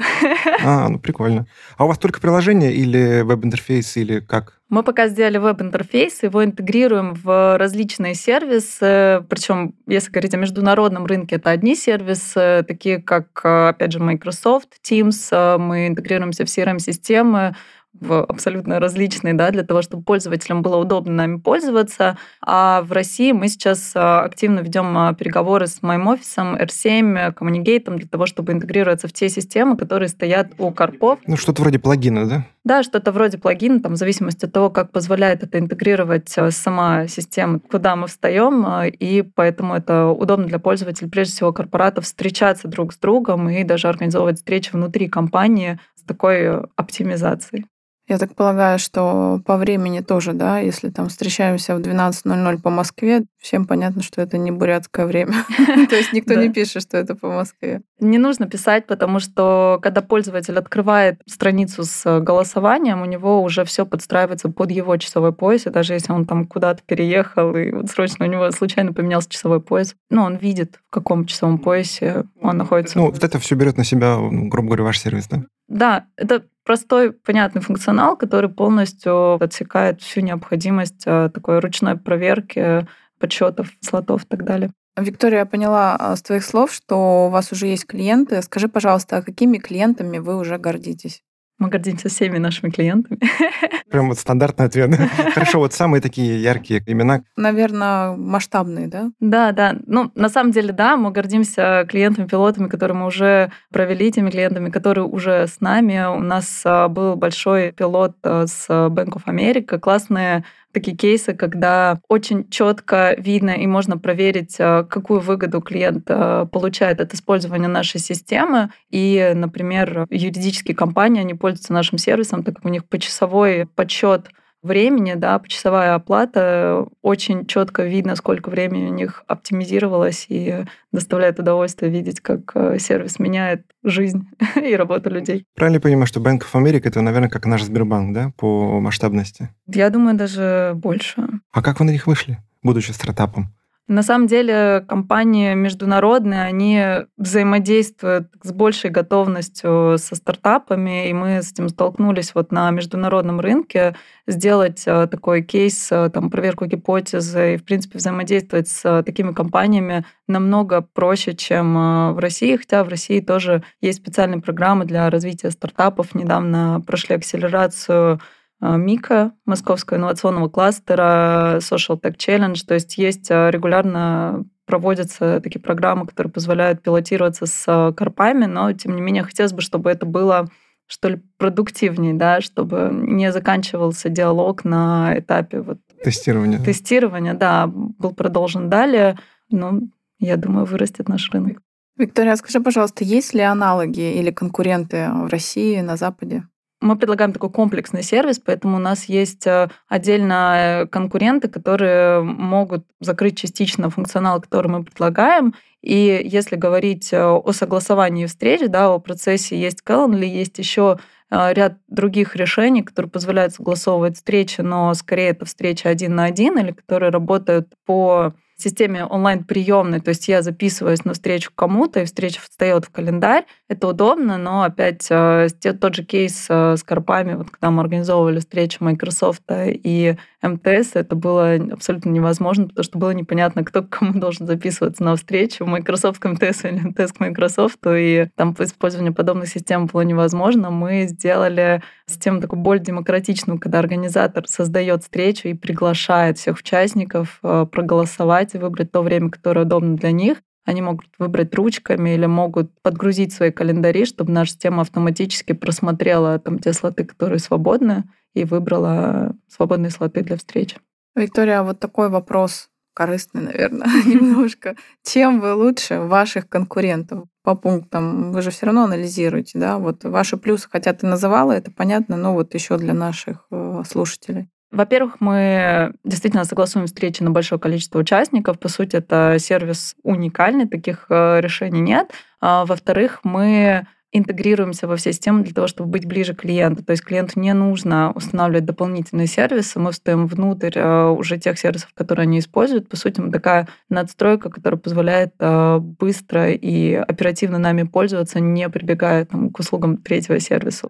А, 0.64 0.90
ну 0.90 0.98
прикольно. 0.98 1.46
А 1.78 1.86
у 1.86 1.88
вас 1.88 1.98
только 1.98 2.22
приложение 2.22 2.74
или 2.74 3.22
веб-интерфейс, 3.22 3.98
или 3.98 4.20
как? 4.20 4.59
Мы 4.70 4.84
пока 4.84 5.08
сделали 5.08 5.40
веб-интерфейс, 5.40 6.22
его 6.22 6.44
интегрируем 6.44 7.16
в 7.16 7.58
различные 7.58 8.14
сервисы. 8.14 9.26
Причем, 9.28 9.74
если 9.88 10.12
говорить 10.12 10.36
о 10.36 10.38
международном 10.38 11.08
рынке, 11.08 11.38
это 11.38 11.50
одни 11.50 11.76
сервисы, 11.76 12.64
такие 12.68 13.02
как, 13.02 13.44
опять 13.44 13.92
же, 13.92 14.00
Microsoft, 14.00 14.76
Teams. 14.84 15.58
Мы 15.58 15.88
интегрируемся 15.88 16.46
в 16.46 16.50
CRM-системы, 16.50 17.56
в 18.02 18.24
абсолютно 18.24 18.80
различные, 18.80 19.34
да, 19.34 19.52
для 19.52 19.64
того, 19.64 19.82
чтобы 19.82 20.04
пользователям 20.04 20.62
было 20.62 20.78
удобно 20.78 21.14
нами 21.14 21.38
пользоваться. 21.38 22.18
А 22.42 22.82
в 22.82 22.92
России 22.92 23.32
мы 23.32 23.48
сейчас 23.48 23.92
а, 23.96 24.24
активно 24.24 24.60
ведем 24.60 24.98
а, 24.98 25.14
переговоры 25.14 25.68
с 25.68 25.82
моим 25.82 26.08
офисом, 26.08 26.56
R7, 26.56 27.34
Communicate, 27.36 27.96
для 27.96 28.08
того, 28.08 28.26
чтобы 28.26 28.54
интегрироваться 28.54 29.08
в 29.08 29.14
те 29.14 29.30
системы, 29.30 29.78
которые 29.78 30.10
стоят 30.10 30.52
у 30.58 30.72
Карпов. 30.72 31.20
Ну, 31.28 31.38
что-то 31.38 31.62
вроде 31.62 31.80
плагина, 31.80 32.28
да? 32.28 32.46
Да, 32.64 32.84
что-то 32.84 33.12
вроде 33.12 33.38
плагина, 33.38 33.82
там, 33.82 33.94
в 33.94 33.98
зависимости 33.98 34.46
от 34.46 34.52
того, 34.52 34.70
как 34.70 34.92
позволяет 34.92 35.44
это 35.44 35.60
интегрировать 35.60 36.38
а, 36.38 36.52
сама 36.52 37.08
система, 37.08 37.60
куда 37.60 37.96
мы 37.96 38.08
встаем, 38.08 38.66
и 38.84 39.22
поэтому 39.22 39.76
это 39.76 40.08
удобно 40.08 40.46
для 40.46 40.60
пользователей, 40.60 41.10
прежде 41.10 41.34
всего, 41.34 41.54
корпоратов 41.54 42.06
встречаться 42.06 42.68
друг 42.68 42.94
с 42.94 42.98
другом 42.98 43.50
и 43.50 43.64
даже 43.64 43.88
организовывать 43.88 44.38
встречи 44.38 44.72
внутри 44.72 45.08
компании 45.08 45.80
с 45.96 46.04
такой 46.04 46.62
оптимизацией. 46.76 47.66
Я 48.10 48.18
так 48.18 48.34
полагаю, 48.34 48.80
что 48.80 49.40
по 49.46 49.56
времени 49.56 50.00
тоже, 50.00 50.34
да, 50.34 50.58
если 50.58 50.90
там 50.90 51.10
встречаемся 51.10 51.76
в 51.76 51.80
12.00 51.80 52.60
по 52.60 52.72
Москве, 52.72 53.26
всем 53.40 53.66
понятно, 53.66 54.02
что 54.02 54.20
это 54.20 54.40
не 54.40 54.50
бурятское 54.50 55.06
время. 55.06 55.46
То 55.90 55.96
есть 55.96 56.12
никто 56.12 56.34
не 56.34 56.50
пишет, 56.50 56.82
что 56.82 56.98
это 56.98 57.14
по 57.14 57.28
Москве. 57.28 57.84
Не 58.00 58.18
нужно 58.18 58.48
писать, 58.48 58.88
потому 58.88 59.20
что 59.20 59.78
когда 59.84 60.02
пользователь 60.02 60.58
открывает 60.58 61.22
страницу 61.28 61.84
с 61.84 62.20
голосованием, 62.20 63.04
у 63.04 63.06
него 63.06 63.44
уже 63.44 63.64
все 63.64 63.86
подстраивается 63.86 64.50
под 64.50 64.72
его 64.72 64.98
часовой 64.98 65.32
пояс, 65.32 65.68
и 65.68 65.70
даже 65.70 65.94
если 65.94 66.12
он 66.12 66.26
там 66.26 66.48
куда-то 66.48 66.82
переехал, 66.84 67.56
и 67.56 67.72
вот 67.72 67.92
срочно 67.92 68.26
у 68.26 68.28
него 68.30 68.50
случайно 68.50 68.92
поменялся 68.92 69.30
часовой 69.30 69.62
пояс, 69.62 69.94
ну, 70.10 70.24
он 70.24 70.38
видит, 70.38 70.80
в 70.88 70.94
каком 70.94 71.28
часовом 71.28 71.60
поясе 71.60 72.24
он 72.42 72.58
находится. 72.58 72.98
Ну, 72.98 73.12
вот 73.12 73.24
это 73.24 73.38
все 73.38 73.54
берет 73.54 73.78
на 73.78 73.84
себя, 73.84 74.18
грубо 74.20 74.70
говоря, 74.70 74.84
ваш 74.86 75.00
сервис, 75.00 75.28
да? 75.28 75.44
Да, 75.68 76.06
это 76.18 76.44
простой, 76.70 77.14
понятный 77.14 77.64
функционал, 77.64 78.16
который 78.16 78.48
полностью 78.48 79.44
отсекает 79.44 80.04
всю 80.04 80.22
необходимость 80.22 81.02
э, 81.08 81.32
такой 81.34 81.58
ручной 81.58 81.98
проверки 81.98 82.86
подсчетов, 83.18 83.70
слотов 83.82 84.24
и 84.24 84.28
так 84.28 84.46
далее. 84.46 84.70
Виктория, 84.96 85.40
я 85.40 85.46
поняла 85.48 85.96
а, 85.96 86.16
с 86.16 86.22
твоих 86.22 86.46
слов, 86.46 86.72
что 86.72 87.26
у 87.26 87.30
вас 87.32 87.52
уже 87.52 87.66
есть 87.66 87.88
клиенты. 87.88 88.40
Скажи, 88.44 88.68
пожалуйста, 88.68 89.18
а 89.18 89.22
какими 89.24 89.58
клиентами 89.58 90.20
вы 90.20 90.38
уже 90.38 90.60
гордитесь? 90.60 91.24
Мы 91.60 91.68
гордимся 91.68 92.08
всеми 92.08 92.38
нашими 92.38 92.70
клиентами. 92.70 93.20
Прям 93.92 94.08
вот 94.08 94.18
стандартный 94.18 94.66
ответ. 94.66 94.96
Хорошо, 95.34 95.60
вот 95.60 95.74
самые 95.74 96.02
такие 96.02 96.42
яркие 96.42 96.82
имена. 96.86 97.24
Наверное, 97.36 98.16
масштабные, 98.16 98.88
да? 98.88 99.12
Да, 99.20 99.52
да. 99.52 99.76
Ну, 99.86 100.12
на 100.16 100.30
самом 100.30 100.52
деле, 100.52 100.72
да, 100.72 100.96
мы 100.96 101.12
гордимся 101.12 101.86
клиентами, 101.90 102.28
пилотами, 102.28 102.68
которые 102.68 102.96
мы 102.98 103.06
уже 103.08 103.52
провели, 103.72 104.12
теми 104.12 104.30
клиентами, 104.30 104.70
которые 104.70 105.06
уже 105.06 105.48
с 105.48 105.60
нами. 105.60 106.16
У 106.16 106.22
нас 106.22 106.62
а, 106.66 106.88
был 106.88 107.16
большой 107.16 107.74
пилот 107.74 108.16
а, 108.24 108.48
с 108.48 108.70
Bank 108.70 109.14
of 109.18 109.26
America, 109.26 109.80
классные 109.80 110.46
такие 110.72 110.96
кейсы, 110.96 111.34
когда 111.34 112.00
очень 112.08 112.50
четко 112.50 113.16
видно 113.18 113.52
и 113.52 113.68
можно 113.68 113.98
проверить, 113.98 114.56
э, 114.60 114.84
какую 114.90 115.20
выгоду 115.20 115.62
клиент 115.62 116.06
э, 116.08 116.46
получает 116.52 117.02
от 117.02 117.14
использования 117.14 117.68
нашей 117.68 118.00
системы. 118.00 118.72
И, 118.92 119.32
например, 119.36 120.08
юридические 120.10 120.76
компании, 120.76 121.22
они 121.22 121.34
пользуются 121.34 121.74
нашим 121.74 121.98
сервисом, 121.98 122.44
так 122.44 122.56
как 122.56 122.66
у 122.66 122.70
них 122.70 122.86
почасовой 122.86 123.66
подсчет 123.66 124.30
времени, 124.62 125.14
да, 125.16 125.40
почасовая 125.40 125.96
оплата, 125.96 126.86
очень 127.02 127.46
четко 127.46 127.84
видно, 127.84 128.16
сколько 128.16 128.50
времени 128.50 128.90
у 128.90 128.94
них 128.94 129.24
оптимизировалось, 129.28 130.26
и 130.30 130.66
доставляет 130.92 131.40
удовольствие 131.40 131.92
видеть, 131.92 132.20
как 132.20 132.52
э, 132.56 132.80
сервис 132.80 133.20
меняет 133.20 133.64
жизнь 133.84 134.28
и 134.56 134.76
работу 134.76 135.10
людей. 135.10 135.46
Правильно 135.56 135.78
я 135.78 135.82
понимаю, 135.82 136.08
что 136.08 136.20
Bank 136.20 136.40
of 136.40 136.54
America 136.54 136.82
это, 136.86 137.02
наверное, 137.02 137.30
как 137.30 137.46
наш 137.46 137.64
Сбербанк, 137.64 138.14
да, 138.14 138.32
по 138.38 138.80
масштабности? 138.80 139.50
Я 139.68 139.90
думаю, 139.90 140.18
даже 140.18 140.74
больше. 140.76 141.28
А 141.52 141.62
как 141.62 141.80
вы 141.80 141.86
на 141.86 141.92
них 141.92 142.08
вышли, 142.08 142.40
будучи 142.64 142.92
стартапом? 142.92 143.54
На 143.90 144.04
самом 144.04 144.28
деле 144.28 144.86
компании 144.88 145.56
международные, 145.56 146.44
они 146.44 147.08
взаимодействуют 147.18 148.28
с 148.44 148.52
большей 148.52 148.92
готовностью 148.92 149.98
со 149.98 150.14
стартапами, 150.14 151.10
и 151.10 151.14
мы 151.14 151.42
с 151.42 151.52
этим 151.52 151.70
столкнулись 151.70 152.36
вот 152.36 152.52
на 152.52 152.70
международном 152.70 153.40
рынке, 153.40 153.96
сделать 154.28 154.84
э, 154.86 155.08
такой 155.08 155.42
кейс, 155.42 155.92
э, 155.92 156.12
там, 156.14 156.30
проверку 156.30 156.66
гипотезы 156.66 157.56
и, 157.56 157.58
в 157.58 157.64
принципе, 157.64 157.98
взаимодействовать 157.98 158.68
с 158.68 159.02
такими 159.02 159.34
компаниями 159.34 160.06
намного 160.28 160.82
проще, 160.82 161.34
чем 161.34 161.76
э, 161.76 162.12
в 162.12 162.20
России, 162.20 162.58
хотя 162.58 162.84
в 162.84 162.90
России 162.90 163.22
тоже 163.22 163.64
есть 163.82 163.98
специальные 164.04 164.40
программы 164.40 164.86
для 164.86 165.10
развития 165.10 165.50
стартапов. 165.50 166.14
Недавно 166.14 166.80
прошли 166.86 167.16
акселерацию 167.16 168.20
МИКа, 168.62 169.32
Московского 169.46 169.98
инновационного 169.98 170.50
кластера, 170.50 171.58
Social 171.60 172.00
Tech 172.00 172.18
Challenge. 172.18 172.60
То 172.68 172.74
есть 172.74 172.98
есть 172.98 173.32
а, 173.32 173.50
регулярно 173.50 174.46
проводятся 174.66 175.40
такие 175.42 175.62
программы, 175.62 176.06
которые 176.06 176.32
позволяют 176.32 176.82
пилотироваться 176.82 177.46
с 177.46 177.64
а, 177.68 177.92
корпами, 177.94 178.46
но 178.46 178.72
тем 178.74 178.96
не 178.96 179.02
менее 179.02 179.24
хотелось 179.24 179.54
бы, 179.54 179.62
чтобы 179.62 179.90
это 179.90 180.06
было 180.06 180.50
что 180.88 181.08
ли 181.10 181.22
продуктивнее, 181.38 182.16
да, 182.16 182.42
чтобы 182.42 182.90
не 182.92 183.32
заканчивался 183.32 184.10
диалог 184.10 184.66
на 184.66 185.14
этапе 185.18 185.62
вот 185.62 185.78
тестирования. 186.04 186.60
Тестирования, 186.60 187.36
да, 187.36 187.68
был 187.68 188.12
продолжен 188.14 188.70
далее, 188.70 189.18
но 189.52 189.80
я 190.20 190.36
думаю, 190.36 190.66
вырастет 190.66 191.08
наш 191.08 191.30
рынок. 191.32 191.62
Виктория, 191.96 192.36
скажи, 192.38 192.60
пожалуйста, 192.60 193.04
есть 193.04 193.34
ли 193.34 193.42
аналоги 193.42 194.14
или 194.18 194.32
конкуренты 194.32 195.10
в 195.12 195.28
России, 195.28 195.80
на 195.82 195.96
Западе? 195.96 196.48
Мы 196.82 196.98
предлагаем 196.98 197.34
такой 197.34 197.50
комплексный 197.50 198.04
сервис, 198.04 198.40
поэтому 198.40 198.78
у 198.78 198.80
нас 198.80 199.06
есть 199.06 199.46
э, 199.46 199.68
отдельно 199.90 200.88
конкуренты, 200.90 201.50
которые 201.50 202.22
могут 202.22 202.86
закрыть 203.02 203.38
частично 203.38 203.90
функционал, 203.90 204.40
который 204.40 204.68
мы 204.68 204.84
предлагаем. 204.86 205.54
И 205.82 206.22
если 206.24 206.56
говорить 206.56 207.12
э, 207.12 207.22
о 207.22 207.52
согласовании 207.52 208.28
встреч, 208.28 208.62
да, 208.70 208.94
о 208.94 209.00
процессе 209.00 209.60
есть 209.60 209.84
Calendly, 209.86 210.26
есть 210.26 210.58
еще 210.58 211.00
э, 211.30 211.54
ряд 211.54 211.78
других 211.90 212.38
решений, 212.38 212.82
которые 212.82 213.12
позволяют 213.12 213.54
согласовывать 213.54 214.16
встречи, 214.16 214.62
но 214.62 214.94
скорее 214.94 215.30
это 215.30 215.44
встреча 215.46 215.90
один 215.90 216.16
на 216.16 216.26
один 216.26 216.58
или 216.60 216.72
которые 216.72 217.12
работают 217.12 217.74
по 217.86 218.34
системе 218.62 219.06
онлайн-приемной, 219.06 220.02
то 220.02 220.10
есть 220.10 220.28
я 220.28 220.42
записываюсь 220.42 221.06
на 221.06 221.14
встречу 221.14 221.52
кому-то, 221.54 222.02
и 222.02 222.06
встреча 222.06 222.42
встает 222.42 222.86
в 222.86 222.90
календарь. 222.90 223.46
Это 223.68 223.88
удобно, 223.88 224.38
но 224.38 224.64
опять 224.64 225.08
э, 225.10 225.48
тот 225.80 225.96
же 225.96 226.04
кейс 226.04 226.48
э, 226.50 226.76
с 226.78 226.84
Карпами, 226.84 227.36
вот 227.36 227.50
когда 227.50 227.72
мы 227.72 227.82
организовывали 227.82 228.40
встречу 228.40 228.84
Microsoft 228.84 229.44
и 229.50 230.16
МТС, 230.42 230.92
это 230.96 231.16
было 231.16 231.56
абсолютно 231.56 232.10
невозможно, 232.10 232.68
потому 232.68 232.84
что 232.84 232.98
было 232.98 233.12
непонятно, 233.12 233.64
кто 233.64 233.84
к 233.84 233.90
кому 233.90 234.20
должен 234.20 234.48
записываться 234.48 235.04
на 235.04 235.16
встречу, 235.16 235.66
Microsoft 235.66 236.20
к 236.20 236.30
МТС 236.30 236.66
или 236.66 236.80
МТС 236.80 237.14
к 237.14 237.20
Microsoft, 237.20 237.80
и 237.88 238.30
там 238.36 238.56
использование 238.60 239.12
подобных 239.12 239.50
систем 239.50 239.88
было 239.88 240.02
невозможно. 240.02 240.70
Мы 240.70 241.08
сделали 241.08 241.82
систему 242.08 242.42
такую 242.42 242.62
более 242.62 242.84
демократичную, 242.84 243.60
когда 243.60 243.80
организатор 243.80 244.48
создает 244.48 245.04
встречу 245.04 245.50
и 245.50 245.54
приглашает 245.54 246.38
всех 246.38 246.58
участников 246.58 247.40
э, 247.44 247.66
проголосовать 247.72 248.56
и 248.56 248.58
выбрать 248.58 248.92
то 248.92 249.02
время, 249.02 249.30
которое 249.30 249.66
удобно 249.66 249.98
для 249.98 250.12
них. 250.12 250.38
Они 250.66 250.82
могут 250.82 251.08
выбрать 251.18 251.56
ручками 251.56 252.12
или 252.12 252.28
могут 252.28 252.72
подгрузить 252.84 253.34
свои 253.34 253.52
календари, 253.52 254.06
чтобы 254.06 254.32
наша 254.32 254.52
система 254.52 254.82
автоматически 254.82 255.54
просмотрела 255.54 256.38
там 256.38 256.60
те 256.60 256.74
слоты, 256.74 257.06
которые 257.06 257.40
свободны, 257.40 258.04
и 258.34 258.44
выбрала 258.44 259.36
свободные 259.48 259.92
слоты 259.92 260.22
для 260.22 260.38
встреч. 260.38 260.76
Виктория, 261.16 261.64
вот 261.64 261.80
такой 261.80 262.10
вопрос 262.10 262.70
корыстный, 262.94 263.44
наверное, 263.44 263.88
немножко. 264.06 264.76
Чем 265.04 265.40
вы 265.40 265.54
лучше 265.54 266.00
ваших 266.02 266.50
конкурентов? 266.50 267.26
По 267.44 267.56
пунктам 267.56 268.32
вы 268.32 268.42
же 268.42 268.52
все 268.52 268.66
равно 268.66 268.84
анализируете, 268.84 269.58
да? 269.58 269.78
Вот 269.78 270.04
ваши 270.04 270.38
плюсы, 270.38 270.68
хотя 270.70 270.94
ты 270.94 271.08
называла 271.08 271.54
это, 271.54 271.72
понятно, 271.72 272.18
но 272.18 272.34
вот 272.34 272.54
еще 272.54 272.78
для 272.78 272.94
наших 272.94 273.46
э, 273.52 273.84
слушателей. 273.90 274.50
Во-первых, 274.72 275.16
мы 275.20 275.94
действительно 276.04 276.44
согласуем 276.44 276.86
встречи 276.86 277.24
на 277.24 277.32
большое 277.32 277.60
количество 277.60 278.00
участников. 278.00 278.60
По 278.60 278.68
сути, 278.68 278.98
это 278.98 279.38
сервис 279.40 279.96
уникальный, 280.04 280.68
таких 280.68 281.06
э, 281.10 281.40
решений 281.42 281.82
нет. 281.82 282.12
А, 282.40 282.66
во-вторых, 282.66 283.22
мы 283.24 283.88
интегрируемся 284.12 284.88
во 284.88 284.96
все 284.96 285.14
системы 285.14 285.44
для 285.44 285.54
того, 285.54 285.68
чтобы 285.68 285.90
быть 285.90 286.06
ближе 286.06 286.34
к 286.34 286.42
клиенту. 286.42 286.84
То 286.84 286.92
есть 286.92 287.04
клиенту 287.04 287.40
не 287.40 287.54
нужно 287.54 288.12
устанавливать 288.16 288.66
дополнительные 288.66 289.28
сервисы, 289.28 289.80
мы 289.80 289.92
встаем 289.92 290.28
внутрь 290.28 290.72
э, 290.76 291.06
уже 291.10 291.38
тех 291.38 291.60
сервисов, 291.60 291.94
которые 291.94 292.24
они 292.24 292.40
используют. 292.40 292.90
По 292.90 292.98
сути, 292.98 293.20
мы 293.20 293.32
такая 293.32 293.68
надстройка, 293.90 294.50
которая 294.50 294.80
позволяет 294.80 295.34
э, 295.40 295.78
быстро 295.80 296.52
и 296.52 296.94
оперативно 296.94 297.60
нами 297.60 297.84
пользоваться, 297.84 298.40
не 298.40 298.68
прибегая 298.70 299.26
там, 299.26 299.52
к 299.52 299.60
услугам 299.60 299.98
третьего 299.98 300.40
сервиса. 300.40 300.90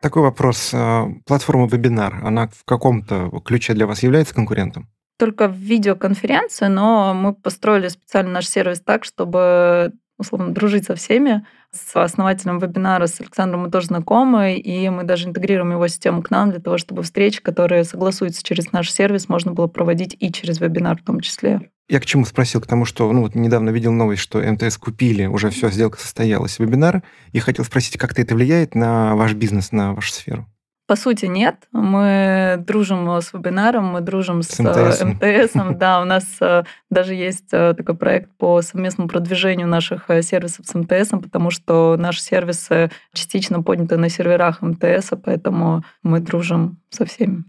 Такой 0.00 0.22
вопрос. 0.22 0.72
Э, 0.72 1.04
платформа 1.26 1.68
вебинар, 1.68 2.24
она 2.24 2.48
в 2.48 2.64
каком-то 2.64 3.30
ключе 3.44 3.74
для 3.74 3.86
вас 3.86 4.02
является 4.02 4.34
конкурентом? 4.34 4.88
Только 5.20 5.48
в 5.48 5.54
видеоконференции, 5.54 6.64
но 6.68 7.12
мы 7.12 7.34
построили 7.34 7.88
специально 7.88 8.32
наш 8.32 8.48
сервис 8.48 8.80
так, 8.80 9.04
чтобы 9.04 9.92
условно 10.16 10.54
дружить 10.54 10.86
со 10.86 10.94
всеми. 10.94 11.44
С 11.72 11.94
основателем 11.94 12.58
вебинара, 12.58 13.06
с 13.06 13.20
Александром 13.20 13.64
мы 13.64 13.70
тоже 13.70 13.88
знакомы, 13.88 14.54
и 14.54 14.88
мы 14.88 15.04
даже 15.04 15.28
интегрируем 15.28 15.72
его 15.72 15.86
систему 15.88 16.22
к 16.22 16.30
нам 16.30 16.52
для 16.52 16.58
того, 16.58 16.78
чтобы 16.78 17.02
встречи, 17.02 17.42
которые 17.42 17.84
согласуются 17.84 18.42
через 18.42 18.72
наш 18.72 18.90
сервис, 18.90 19.28
можно 19.28 19.52
было 19.52 19.66
проводить 19.66 20.16
и 20.18 20.32
через 20.32 20.58
вебинар 20.58 20.96
в 20.96 21.04
том 21.04 21.20
числе. 21.20 21.70
Я 21.90 22.00
к 22.00 22.06
чему 22.06 22.24
спросил? 22.24 22.62
К 22.62 22.66
тому, 22.66 22.86
что 22.86 23.12
ну, 23.12 23.20
вот 23.20 23.34
недавно 23.34 23.68
видел 23.68 23.92
новость, 23.92 24.22
что 24.22 24.38
МТС 24.38 24.78
купили, 24.78 25.26
уже 25.26 25.50
все, 25.50 25.68
сделка 25.68 26.00
состоялась, 26.00 26.58
вебинар, 26.58 27.02
и 27.32 27.40
хотел 27.40 27.66
спросить, 27.66 27.98
как 27.98 28.18
это 28.18 28.34
влияет 28.34 28.74
на 28.74 29.14
ваш 29.16 29.34
бизнес, 29.34 29.70
на 29.70 29.92
вашу 29.92 30.12
сферу? 30.12 30.46
По 30.90 30.96
сути, 30.96 31.26
нет. 31.26 31.68
Мы 31.70 32.64
дружим 32.66 33.08
с 33.08 33.32
вебинаром, 33.32 33.92
мы 33.92 34.00
дружим 34.00 34.42
с, 34.42 34.48
с 34.48 34.58
МТС. 34.58 35.04
МТС. 35.04 35.52
Да, 35.78 36.02
у 36.02 36.04
нас 36.04 36.24
э, 36.40 36.64
даже 36.90 37.14
есть 37.14 37.46
э, 37.52 37.74
такой 37.74 37.94
проект 37.94 38.28
по 38.38 38.60
совместному 38.60 39.08
продвижению 39.08 39.68
наших 39.68 40.10
э, 40.10 40.20
сервисов 40.22 40.66
с 40.66 40.74
МТС, 40.74 41.10
потому 41.10 41.52
что 41.52 41.96
наши 41.96 42.20
сервисы 42.20 42.90
частично 43.12 43.62
подняты 43.62 43.98
на 43.98 44.08
серверах 44.08 44.62
МТС, 44.62 45.12
поэтому 45.24 45.84
мы 46.02 46.18
дружим 46.18 46.80
со 46.90 47.04
всеми. 47.04 47.44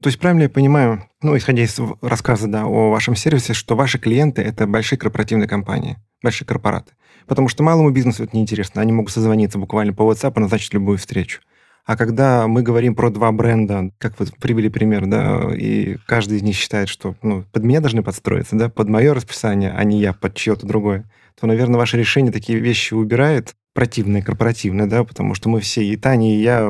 То 0.00 0.06
есть 0.08 0.20
правильно 0.20 0.42
я 0.42 0.48
понимаю, 0.48 1.02
ну, 1.20 1.36
исходя 1.36 1.64
из 1.64 1.76
рассказа 2.00 2.46
да, 2.46 2.64
о 2.64 2.90
вашем 2.90 3.16
сервисе, 3.16 3.54
что 3.54 3.74
ваши 3.74 3.98
клиенты– 3.98 4.40
это 4.42 4.68
большие 4.68 5.00
корпоративные 5.00 5.48
компании, 5.48 5.96
большие 6.22 6.46
корпораты. 6.46 6.92
Потому 7.26 7.48
что 7.48 7.64
малому 7.64 7.90
бизнесу 7.90 8.22
это 8.22 8.36
неинтересно. 8.36 8.80
Они 8.80 8.92
могут 8.92 9.10
созвониться 9.10 9.58
буквально 9.58 9.94
по 9.94 10.08
WhatsApp 10.08 10.34
и 10.36 10.40
назначить 10.40 10.74
любую 10.74 10.98
встречу. 10.98 11.40
А 11.84 11.96
когда 11.98 12.48
мы 12.48 12.62
говорим 12.62 12.94
про 12.94 13.10
два 13.10 13.30
бренда, 13.30 13.90
как 13.98 14.18
вы 14.18 14.26
привели 14.40 14.70
пример, 14.70 15.06
да, 15.06 15.50
и 15.54 15.96
каждый 16.06 16.38
из 16.38 16.42
них 16.42 16.56
считает, 16.56 16.88
что 16.88 17.14
ну, 17.20 17.44
под 17.52 17.62
меня 17.62 17.80
должны 17.80 18.02
подстроиться, 18.02 18.56
да, 18.56 18.70
под 18.70 18.88
мое 18.88 19.12
расписание, 19.12 19.70
а 19.70 19.84
не 19.84 20.00
я 20.00 20.14
под 20.14 20.34
чье-то 20.34 20.66
другое, 20.66 21.04
то, 21.38 21.46
наверное, 21.46 21.76
ваше 21.76 21.98
решение 21.98 22.32
такие 22.32 22.58
вещи 22.58 22.94
убирает, 22.94 23.54
противные, 23.74 24.22
корпоративные, 24.22 24.86
да, 24.86 25.04
потому 25.04 25.34
что 25.34 25.50
мы 25.50 25.60
все, 25.60 25.84
и 25.84 25.96
Таня, 25.96 26.34
и 26.34 26.40
я, 26.40 26.60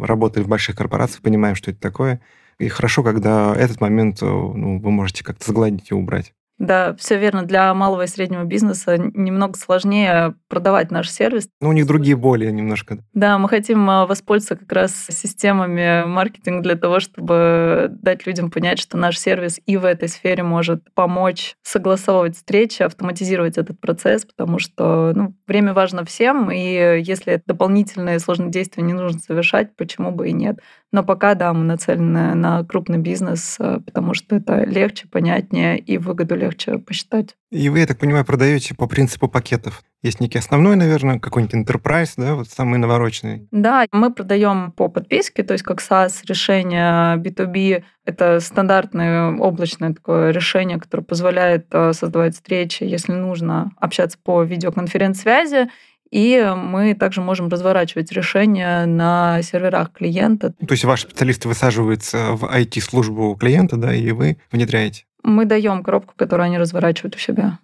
работали 0.00 0.44
в 0.44 0.48
больших 0.48 0.76
корпорациях, 0.76 1.20
понимаем, 1.20 1.54
что 1.54 1.70
это 1.70 1.80
такое. 1.80 2.20
И 2.58 2.68
хорошо, 2.68 3.02
когда 3.02 3.54
этот 3.54 3.80
момент 3.80 4.22
ну, 4.22 4.78
вы 4.78 4.90
можете 4.90 5.24
как-то 5.24 5.50
сгладить 5.50 5.90
и 5.90 5.94
убрать. 5.94 6.32
Да, 6.62 6.94
все 6.94 7.18
верно. 7.18 7.42
Для 7.42 7.74
малого 7.74 8.02
и 8.02 8.06
среднего 8.06 8.44
бизнеса 8.44 8.96
немного 8.96 9.58
сложнее 9.58 10.36
продавать 10.46 10.92
наш 10.92 11.10
сервис. 11.10 11.48
Ну, 11.60 11.70
у 11.70 11.72
них 11.72 11.88
другие 11.88 12.14
боли 12.14 12.48
немножко. 12.48 12.98
Да, 13.14 13.36
мы 13.38 13.48
хотим 13.48 13.90
а, 13.90 14.06
воспользоваться 14.06 14.54
как 14.54 14.70
раз 14.70 15.06
системами 15.08 16.04
маркетинга 16.06 16.62
для 16.62 16.76
того, 16.76 17.00
чтобы 17.00 17.88
дать 17.90 18.28
людям 18.28 18.52
понять, 18.52 18.78
что 18.78 18.96
наш 18.96 19.18
сервис 19.18 19.60
и 19.66 19.76
в 19.76 19.84
этой 19.84 20.08
сфере 20.08 20.44
может 20.44 20.84
помочь 20.94 21.56
согласовывать 21.64 22.36
встречи, 22.36 22.82
автоматизировать 22.82 23.58
этот 23.58 23.80
процесс, 23.80 24.24
потому 24.24 24.60
что 24.60 25.12
ну, 25.16 25.34
время 25.48 25.74
важно 25.74 26.04
всем, 26.04 26.52
и 26.52 27.02
если 27.04 27.42
дополнительные 27.44 28.20
сложные 28.20 28.52
действия 28.52 28.84
не 28.84 28.92
нужно 28.92 29.18
совершать, 29.18 29.74
почему 29.74 30.12
бы 30.12 30.28
и 30.28 30.32
нет. 30.32 30.60
Но 30.92 31.02
пока, 31.02 31.34
да, 31.34 31.52
мы 31.54 31.64
нацелены 31.64 32.34
на 32.34 32.62
крупный 32.62 32.98
бизнес, 32.98 33.56
а, 33.58 33.80
потому 33.80 34.14
что 34.14 34.36
это 34.36 34.62
легче, 34.64 35.08
понятнее 35.08 35.76
и 35.76 35.98
выгоду 35.98 36.36
легче 36.36 36.51
посчитать. 36.84 37.36
И 37.50 37.68
вы, 37.68 37.80
я 37.80 37.86
так 37.86 37.98
понимаю, 37.98 38.24
продаете 38.24 38.74
по 38.74 38.86
принципу 38.86 39.28
пакетов. 39.28 39.82
Есть 40.02 40.20
некий 40.20 40.38
основной, 40.38 40.74
наверное, 40.74 41.20
какой-нибудь 41.20 41.54
enterprise, 41.54 42.14
да, 42.16 42.34
вот 42.34 42.48
самый 42.48 42.78
навороченный. 42.78 43.46
Да, 43.50 43.86
мы 43.92 44.12
продаем 44.12 44.72
по 44.72 44.88
подписке, 44.88 45.42
то 45.42 45.52
есть 45.52 45.62
как 45.62 45.80
SaaS 45.80 46.22
решение 46.26 47.16
B2B. 47.16 47.84
Это 48.04 48.40
стандартное 48.40 49.36
облачное 49.36 49.94
такое 49.94 50.30
решение, 50.30 50.80
которое 50.80 51.04
позволяет 51.04 51.66
а, 51.70 51.92
создавать 51.92 52.34
встречи, 52.34 52.82
если 52.82 53.12
нужно, 53.12 53.70
общаться 53.76 54.18
по 54.22 54.42
видеоконференц-связи 54.42 55.68
и 56.12 56.54
мы 56.54 56.94
также 56.94 57.22
можем 57.22 57.48
разворачивать 57.48 58.12
решения 58.12 58.84
на 58.84 59.42
серверах 59.42 59.92
клиента. 59.92 60.52
То 60.52 60.72
есть 60.72 60.84
ваши 60.84 61.04
специалисты 61.04 61.48
высаживаются 61.48 62.32
в 62.32 62.44
IT-службу 62.44 63.34
клиента, 63.34 63.76
да, 63.76 63.94
и 63.94 64.12
вы 64.12 64.36
внедряете? 64.52 65.06
Мы 65.22 65.46
даем 65.46 65.82
коробку, 65.82 66.12
которую 66.14 66.44
они 66.44 66.58
разворачивают 66.58 67.16
у 67.16 67.18
себя. 67.18 67.58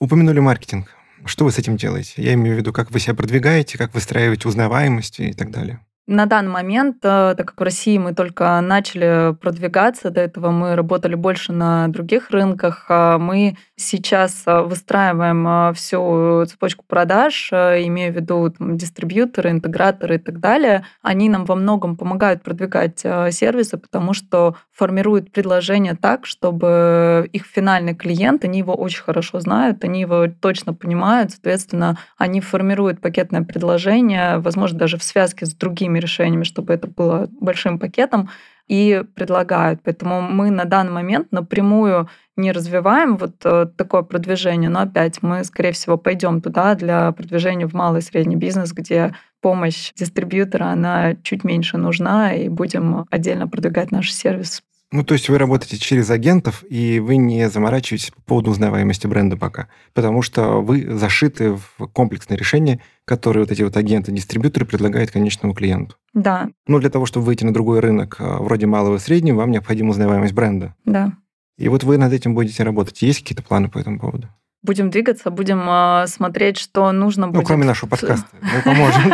Упомянули 0.00 0.40
маркетинг. 0.40 0.88
Что 1.24 1.44
вы 1.44 1.52
с 1.52 1.58
этим 1.58 1.76
делаете? 1.76 2.14
Я 2.16 2.34
имею 2.34 2.56
в 2.56 2.58
виду, 2.58 2.72
как 2.72 2.90
вы 2.90 2.98
себя 2.98 3.14
продвигаете, 3.14 3.78
как 3.78 3.94
выстраиваете 3.94 4.48
узнаваемость 4.48 5.20
и 5.20 5.32
так 5.32 5.50
далее. 5.50 5.80
На 6.06 6.26
данный 6.26 6.50
момент, 6.50 6.98
э, 7.02 7.34
так 7.34 7.46
как 7.46 7.58
в 7.58 7.62
России 7.62 7.96
мы 7.96 8.12
только 8.12 8.60
начали 8.60 9.34
продвигаться, 9.40 10.10
до 10.10 10.20
этого 10.20 10.50
мы 10.50 10.76
работали 10.76 11.14
больше 11.14 11.54
на 11.54 11.88
других 11.88 12.30
рынках, 12.30 12.84
а 12.90 13.16
мы 13.16 13.56
сейчас 13.76 14.42
э, 14.44 14.60
выстраиваем 14.60 15.48
э, 15.48 15.72
всю 15.72 16.44
цепочку 16.44 16.84
продаж, 16.86 17.50
имею 17.50 18.12
в 18.12 18.16
виду 18.16 18.50
там, 18.50 18.76
дистрибьюторы, 18.76 19.48
интеграторы 19.48 20.16
и 20.16 20.18
так 20.18 20.40
далее. 20.40 20.84
Они 21.00 21.30
нам 21.30 21.46
во 21.46 21.54
многом 21.54 21.96
помогают 21.96 22.42
продвигать 22.42 22.98
сервисы, 22.98 23.78
потому 23.78 24.12
что 24.12 24.56
формируют 24.74 25.32
предложение 25.32 25.94
так, 25.94 26.26
чтобы 26.26 27.30
их 27.32 27.46
финальный 27.46 27.94
клиент, 27.94 28.44
они 28.44 28.58
его 28.58 28.74
очень 28.74 29.02
хорошо 29.02 29.40
знают, 29.40 29.84
они 29.84 30.00
его 30.02 30.26
точно 30.26 30.74
понимают, 30.74 31.30
соответственно, 31.30 31.96
они 32.18 32.40
формируют 32.40 33.00
пакетное 33.00 33.42
предложение, 33.42 34.38
возможно, 34.38 34.78
даже 34.78 34.98
в 34.98 35.04
связке 35.04 35.46
с 35.46 35.54
другими 35.54 35.93
другими 35.94 35.98
решениями, 35.98 36.44
чтобы 36.44 36.74
это 36.74 36.88
было 36.88 37.28
большим 37.40 37.78
пакетом, 37.78 38.28
и 38.70 39.02
предлагают. 39.14 39.80
Поэтому 39.84 40.22
мы 40.22 40.50
на 40.50 40.64
данный 40.64 40.92
момент 40.92 41.32
напрямую 41.32 42.08
не 42.36 42.52
развиваем 42.52 43.16
вот 43.16 43.34
э, 43.44 43.66
такое 43.76 44.02
продвижение, 44.02 44.70
но 44.70 44.80
опять 44.80 45.22
мы, 45.22 45.44
скорее 45.44 45.72
всего, 45.72 45.98
пойдем 45.98 46.40
туда 46.40 46.74
для 46.74 47.12
продвижения 47.12 47.66
в 47.66 47.74
малый 47.74 47.98
и 47.98 48.02
средний 48.02 48.36
бизнес, 48.36 48.72
где 48.72 49.14
помощь 49.42 49.92
дистрибьютора, 49.94 50.72
она 50.72 51.14
чуть 51.22 51.44
меньше 51.44 51.76
нужна, 51.76 52.32
и 52.32 52.48
будем 52.48 53.04
отдельно 53.10 53.46
продвигать 53.46 53.92
наш 53.92 54.12
сервис 54.12 54.62
ну, 54.94 55.02
то 55.02 55.14
есть 55.14 55.28
вы 55.28 55.38
работаете 55.38 55.76
через 55.76 56.08
агентов, 56.08 56.62
и 56.70 57.00
вы 57.00 57.16
не 57.16 57.50
заморачиваетесь 57.50 58.12
по 58.12 58.22
поводу 58.22 58.52
узнаваемости 58.52 59.08
бренда 59.08 59.36
пока, 59.36 59.66
потому 59.92 60.22
что 60.22 60.62
вы 60.62 60.88
зашиты 60.96 61.54
в 61.54 61.88
комплексное 61.88 62.38
решение, 62.38 62.80
которое 63.04 63.40
вот 63.40 63.50
эти 63.50 63.62
вот 63.62 63.76
агенты-дистрибьюторы 63.76 64.64
предлагают 64.66 65.10
конечному 65.10 65.52
клиенту. 65.52 65.96
Да. 66.12 66.48
Ну, 66.68 66.78
для 66.78 66.90
того, 66.90 67.06
чтобы 67.06 67.26
выйти 67.26 67.42
на 67.42 67.52
другой 67.52 67.80
рынок, 67.80 68.14
а, 68.20 68.38
вроде 68.38 68.66
малого 68.66 68.96
и 68.96 69.00
среднего, 69.00 69.38
вам 69.38 69.50
необходима 69.50 69.90
узнаваемость 69.90 70.32
бренда. 70.32 70.76
Да. 70.84 71.14
И 71.58 71.68
вот 71.68 71.82
вы 71.82 71.98
над 71.98 72.12
этим 72.12 72.36
будете 72.36 72.62
работать. 72.62 73.02
Есть 73.02 73.22
какие-то 73.22 73.42
планы 73.42 73.68
по 73.68 73.78
этому 73.78 73.98
поводу? 73.98 74.28
Будем 74.64 74.88
двигаться, 74.88 75.30
будем 75.30 75.62
э, 75.68 76.06
смотреть, 76.06 76.56
что 76.56 76.90
нужно 76.90 77.26
будет. 77.28 77.42
Ну, 77.42 77.46
кроме 77.46 77.66
нашего 77.66 77.90
подкаста. 77.90 78.26
Мы 78.40 78.62
поможем. 78.64 79.12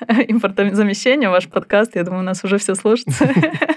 Импортозамещение, 0.28 1.30
ваш 1.30 1.48
подкаст, 1.48 1.96
я 1.96 2.04
думаю, 2.04 2.20
у 2.20 2.24
нас 2.26 2.44
уже 2.44 2.58
все 2.58 2.74
слушается. 2.74 3.26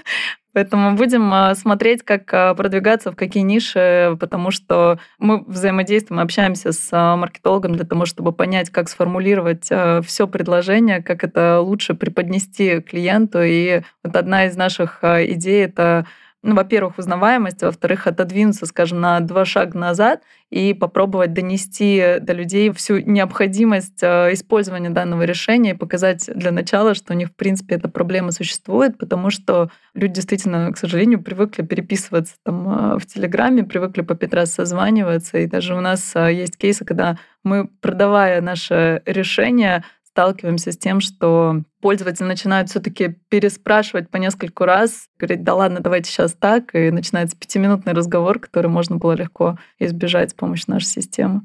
Поэтому 0.52 0.96
будем 0.96 1.32
а, 1.32 1.54
смотреть, 1.54 2.02
как 2.02 2.28
а, 2.34 2.54
продвигаться, 2.54 3.12
в 3.12 3.16
какие 3.16 3.42
ниши, 3.44 4.14
потому 4.20 4.50
что 4.50 4.98
мы 5.18 5.42
взаимодействуем, 5.46 6.20
общаемся 6.20 6.72
с 6.72 6.88
а, 6.92 7.16
маркетологом 7.16 7.76
для 7.76 7.86
того, 7.86 8.04
чтобы 8.04 8.32
понять, 8.32 8.68
как 8.68 8.90
сформулировать 8.90 9.70
все 10.04 10.28
предложение, 10.28 11.02
как 11.02 11.24
это 11.24 11.60
лучше 11.60 11.94
преподнести 11.94 12.80
клиенту. 12.80 13.40
И 13.42 13.80
вот 14.04 14.14
одна 14.14 14.44
из 14.44 14.56
наших 14.56 15.02
идей— 15.02 15.64
это 15.64 16.04
ну, 16.42 16.54
во-первых, 16.54 16.98
узнаваемость, 16.98 17.62
во-вторых, 17.62 18.06
отодвинуться, 18.06 18.64
скажем, 18.64 19.00
на 19.00 19.20
два 19.20 19.44
шага 19.44 19.78
назад 19.78 20.22
и 20.48 20.72
попробовать 20.72 21.34
донести 21.34 22.16
до 22.20 22.32
людей 22.32 22.72
всю 22.72 22.98
необходимость 22.98 24.02
э, 24.02 24.32
использования 24.32 24.90
данного 24.90 25.22
решения 25.22 25.72
и 25.72 25.76
показать 25.76 26.30
для 26.34 26.50
начала, 26.50 26.94
что 26.94 27.12
у 27.12 27.16
них, 27.16 27.28
в 27.28 27.34
принципе, 27.34 27.74
эта 27.74 27.88
проблема 27.88 28.32
существует, 28.32 28.96
потому 28.96 29.30
что 29.30 29.70
люди 29.94 30.14
действительно, 30.14 30.72
к 30.72 30.78
сожалению, 30.78 31.22
привыкли 31.22 31.62
переписываться 31.62 32.34
там 32.42 32.94
э, 32.94 32.98
в 32.98 33.06
Телеграме, 33.06 33.62
привыкли 33.62 34.00
по 34.00 34.14
пять 34.14 34.32
раз 34.32 34.54
созваниваться, 34.54 35.38
и 35.38 35.46
даже 35.46 35.74
у 35.74 35.80
нас 35.80 36.12
э, 36.14 36.32
есть 36.32 36.56
кейсы, 36.56 36.86
когда 36.86 37.18
мы, 37.44 37.68
продавая 37.80 38.40
наше 38.40 39.02
решение, 39.04 39.84
сталкиваемся 40.12 40.72
с 40.72 40.76
тем, 40.76 41.00
что 41.00 41.62
пользователи 41.80 42.26
начинают 42.26 42.68
все-таки 42.68 43.16
переспрашивать 43.28 44.10
по 44.10 44.16
нескольку 44.16 44.64
раз, 44.64 45.06
говорить, 45.18 45.44
да 45.44 45.54
ладно, 45.54 45.80
давайте 45.80 46.10
сейчас 46.10 46.32
так, 46.32 46.74
и 46.74 46.90
начинается 46.90 47.36
пятиминутный 47.36 47.92
разговор, 47.92 48.38
который 48.38 48.68
можно 48.68 48.96
было 48.96 49.12
легко 49.12 49.58
избежать 49.78 50.30
с 50.30 50.34
помощью 50.34 50.72
нашей 50.72 50.86
системы. 50.86 51.42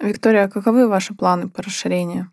Виктория, 0.00 0.44
а 0.44 0.48
каковы 0.48 0.86
ваши 0.86 1.14
планы 1.14 1.48
по 1.48 1.62
расширению? 1.62 2.30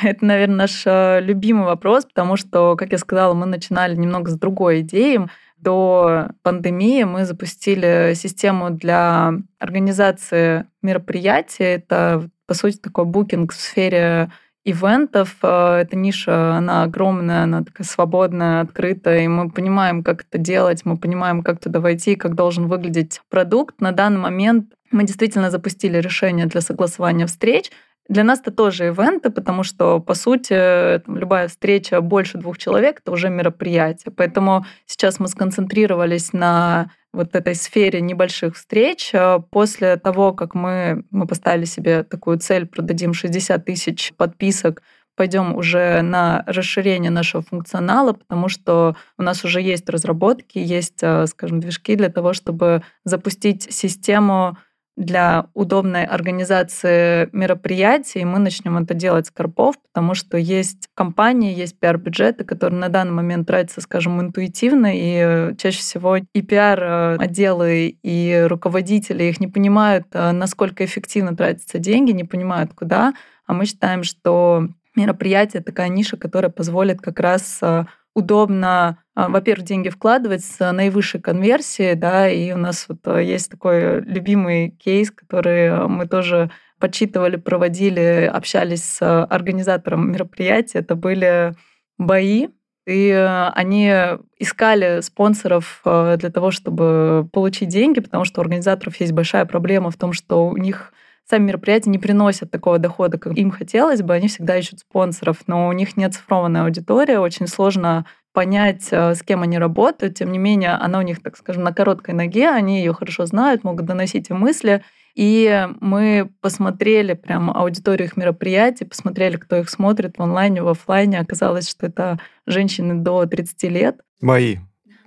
Это, 0.00 0.24
наверное, 0.24 0.56
наш 0.56 0.82
э, 0.86 1.20
любимый 1.20 1.64
вопрос, 1.64 2.04
потому 2.04 2.36
что, 2.36 2.76
как 2.76 2.92
я 2.92 2.98
сказала, 2.98 3.34
мы 3.34 3.46
начинали 3.46 3.94
немного 3.94 4.30
с 4.30 4.38
другой 4.38 4.80
идеи. 4.80 5.20
До 5.56 6.30
пандемии 6.42 7.04
мы 7.04 7.24
запустили 7.24 8.14
систему 8.14 8.70
для 8.70 9.32
организации 9.58 10.66
мероприятий. 10.80 11.64
Это, 11.64 12.28
по 12.46 12.54
сути, 12.54 12.78
такой 12.78 13.04
букинг 13.04 13.52
в 13.52 13.60
сфере 13.60 14.30
ивентов. 14.64 15.36
Э, 15.42 15.80
эта 15.82 15.96
ниша, 15.96 16.54
она 16.56 16.84
огромная, 16.84 17.44
она 17.44 17.64
такая 17.64 17.86
свободная, 17.86 18.60
открытая, 18.60 19.24
и 19.24 19.28
мы 19.28 19.50
понимаем, 19.50 20.02
как 20.02 20.22
это 20.22 20.38
делать, 20.38 20.84
мы 20.84 20.96
понимаем, 20.96 21.42
как 21.42 21.60
туда 21.60 21.80
войти, 21.80 22.16
как 22.16 22.34
должен 22.34 22.68
выглядеть 22.68 23.20
продукт. 23.28 23.80
На 23.80 23.92
данный 23.92 24.20
момент 24.20 24.72
мы 24.90 25.04
действительно 25.04 25.50
запустили 25.50 25.98
решение 25.98 26.46
для 26.46 26.60
согласования 26.60 27.26
встреч. 27.26 27.70
Для 28.08 28.24
нас 28.24 28.40
это 28.40 28.50
тоже 28.50 28.88
ивенты, 28.88 29.30
потому 29.30 29.62
что, 29.62 30.00
по 30.00 30.14
сути, 30.14 31.00
там, 31.04 31.16
любая 31.16 31.48
встреча 31.48 32.00
больше 32.00 32.38
двух 32.38 32.58
человек— 32.58 33.00
это 33.02 33.12
уже 33.12 33.30
мероприятие. 33.30 34.12
Поэтому 34.16 34.66
сейчас 34.86 35.20
мы 35.20 35.28
сконцентрировались 35.28 36.32
на 36.32 36.90
вот 37.12 37.34
этой 37.36 37.54
сфере 37.54 38.00
небольших 38.00 38.56
встреч. 38.56 39.12
А 39.14 39.38
после 39.38 39.96
того, 39.96 40.32
как 40.32 40.54
мы, 40.54 41.04
мы 41.10 41.26
поставили 41.26 41.64
себе 41.64 42.02
такую 42.02 42.38
цель, 42.38 42.66
продадим 42.66 43.14
60 43.14 43.64
тысяч 43.64 44.12
подписок, 44.16 44.82
пойдем 45.14 45.54
уже 45.54 46.02
на 46.02 46.42
расширение 46.46 47.10
нашего 47.10 47.42
функционала, 47.42 48.14
потому 48.14 48.48
что 48.48 48.96
у 49.18 49.22
нас 49.22 49.44
уже 49.44 49.60
есть 49.60 49.88
разработки, 49.88 50.58
есть, 50.58 51.02
а, 51.02 51.26
скажем, 51.26 51.60
движки 51.60 51.96
для 51.96 52.08
того, 52.08 52.32
чтобы 52.32 52.82
запустить 53.04 53.72
систему 53.72 54.56
для 54.96 55.46
удобной 55.54 56.04
организации 56.04 57.28
мероприятий, 57.32 58.24
мы 58.24 58.38
начнем 58.38 58.76
это 58.78 58.94
делать 58.94 59.26
с 59.26 59.30
Карпов, 59.30 59.76
потому 59.92 60.14
что 60.14 60.36
есть 60.36 60.88
компании, 60.94 61.56
есть 61.56 61.78
пиар-бюджеты, 61.78 62.44
которые 62.44 62.78
на 62.78 62.88
данный 62.88 63.12
момент 63.12 63.46
тратятся, 63.46 63.80
скажем, 63.80 64.20
интуитивно, 64.20 64.90
и 64.92 65.56
чаще 65.56 65.78
всего 65.78 66.16
и 66.16 66.42
пиар-отделы, 66.42 67.96
и 68.02 68.46
руководители 68.48 69.24
их 69.24 69.40
не 69.40 69.48
понимают, 69.48 70.06
насколько 70.12 70.84
эффективно 70.84 71.36
тратятся 71.36 71.78
деньги, 71.78 72.12
не 72.12 72.24
понимают, 72.24 72.72
куда. 72.74 73.14
А 73.46 73.54
мы 73.54 73.64
считаем, 73.64 74.02
что 74.02 74.68
мероприятие, 74.94 75.62
такая 75.62 75.88
ниша, 75.88 76.16
которая 76.16 76.50
позволит 76.50 77.00
как 77.00 77.18
раз 77.20 77.58
э, 77.62 77.86
удобно, 78.14 78.98
во-первых, 79.14 79.66
деньги 79.66 79.90
вкладывать 79.90 80.44
с 80.44 80.72
наивысшей 80.72 81.20
конверсией, 81.20 81.94
да, 81.94 82.28
и 82.28 82.52
у 82.52 82.56
нас 82.56 82.86
вот 82.88 83.00
э, 83.06 83.22
есть 83.24 83.50
такой 83.50 84.00
любимый 84.00 84.70
кейс, 84.70 85.10
который 85.10 85.86
мы 85.86 86.06
тоже 86.06 86.50
подсчитывали, 86.78 87.36
проводили, 87.36 88.30
общались 88.32 88.84
с 88.84 89.24
организатором 89.24 90.10
мероприятия. 90.12 90.78
Это 90.78 90.96
были 90.96 91.54
бои, 91.98 92.48
и 92.86 93.08
э, 93.08 93.48
они 93.48 93.92
искали 94.38 95.00
спонсоров 95.02 95.82
э, 95.84 96.16
для 96.18 96.30
того, 96.30 96.50
чтобы 96.50 97.28
получить 97.32 97.68
деньги, 97.68 98.00
потому 98.00 98.24
что 98.24 98.40
у 98.40 98.42
организаторов 98.42 98.98
есть 98.98 99.12
большая 99.12 99.44
проблема 99.44 99.90
в 99.90 99.96
том, 99.96 100.14
что 100.14 100.48
у 100.48 100.56
них 100.56 100.92
сами 101.28 101.44
мероприятия 101.44 101.90
не 101.90 101.98
приносят 101.98 102.50
такого 102.50 102.78
дохода, 102.78 103.18
как 103.18 103.36
им 103.36 103.50
хотелось 103.50 104.02
бы, 104.02 104.14
они 104.14 104.28
всегда 104.28 104.56
ищут 104.56 104.80
спонсоров, 104.80 105.38
но 105.46 105.68
у 105.68 105.72
них 105.72 105.96
нет 105.96 106.14
цифрованная 106.14 106.64
аудитория, 106.64 107.20
очень 107.20 107.46
сложно 107.46 108.06
понять, 108.32 108.88
э, 108.90 109.14
с 109.14 109.22
кем 109.22 109.42
они 109.42 109.58
работают. 109.58 110.16
Тем 110.16 110.32
не 110.32 110.38
менее, 110.38 110.70
она 110.70 110.98
у 110.98 111.02
них, 111.02 111.22
так 111.22 111.36
скажем, 111.36 111.62
на 111.62 111.72
короткой 111.72 112.14
ноге, 112.14 112.48
они 112.50 112.78
ее 112.78 112.92
хорошо 112.92 113.26
знают, 113.26 113.64
могут 113.64 113.86
доносить 113.86 114.30
им 114.30 114.38
мысли. 114.38 114.82
И 115.14 115.68
мы 115.80 116.30
посмотрели 116.40 117.12
прям 117.12 117.50
аудиторию 117.50 118.08
их 118.08 118.16
мероприятий, 118.16 118.86
посмотрели, 118.86 119.36
кто 119.36 119.56
их 119.56 119.68
смотрит 119.68 120.16
в 120.16 120.22
онлайне, 120.22 120.62
в 120.62 120.68
офлайне. 120.68 121.20
Оказалось, 121.20 121.68
что 121.68 121.86
это 121.86 122.18
женщины 122.46 122.94
до 122.94 123.26
30 123.26 123.62
лет. 123.64 124.00
Бои. 124.20 124.58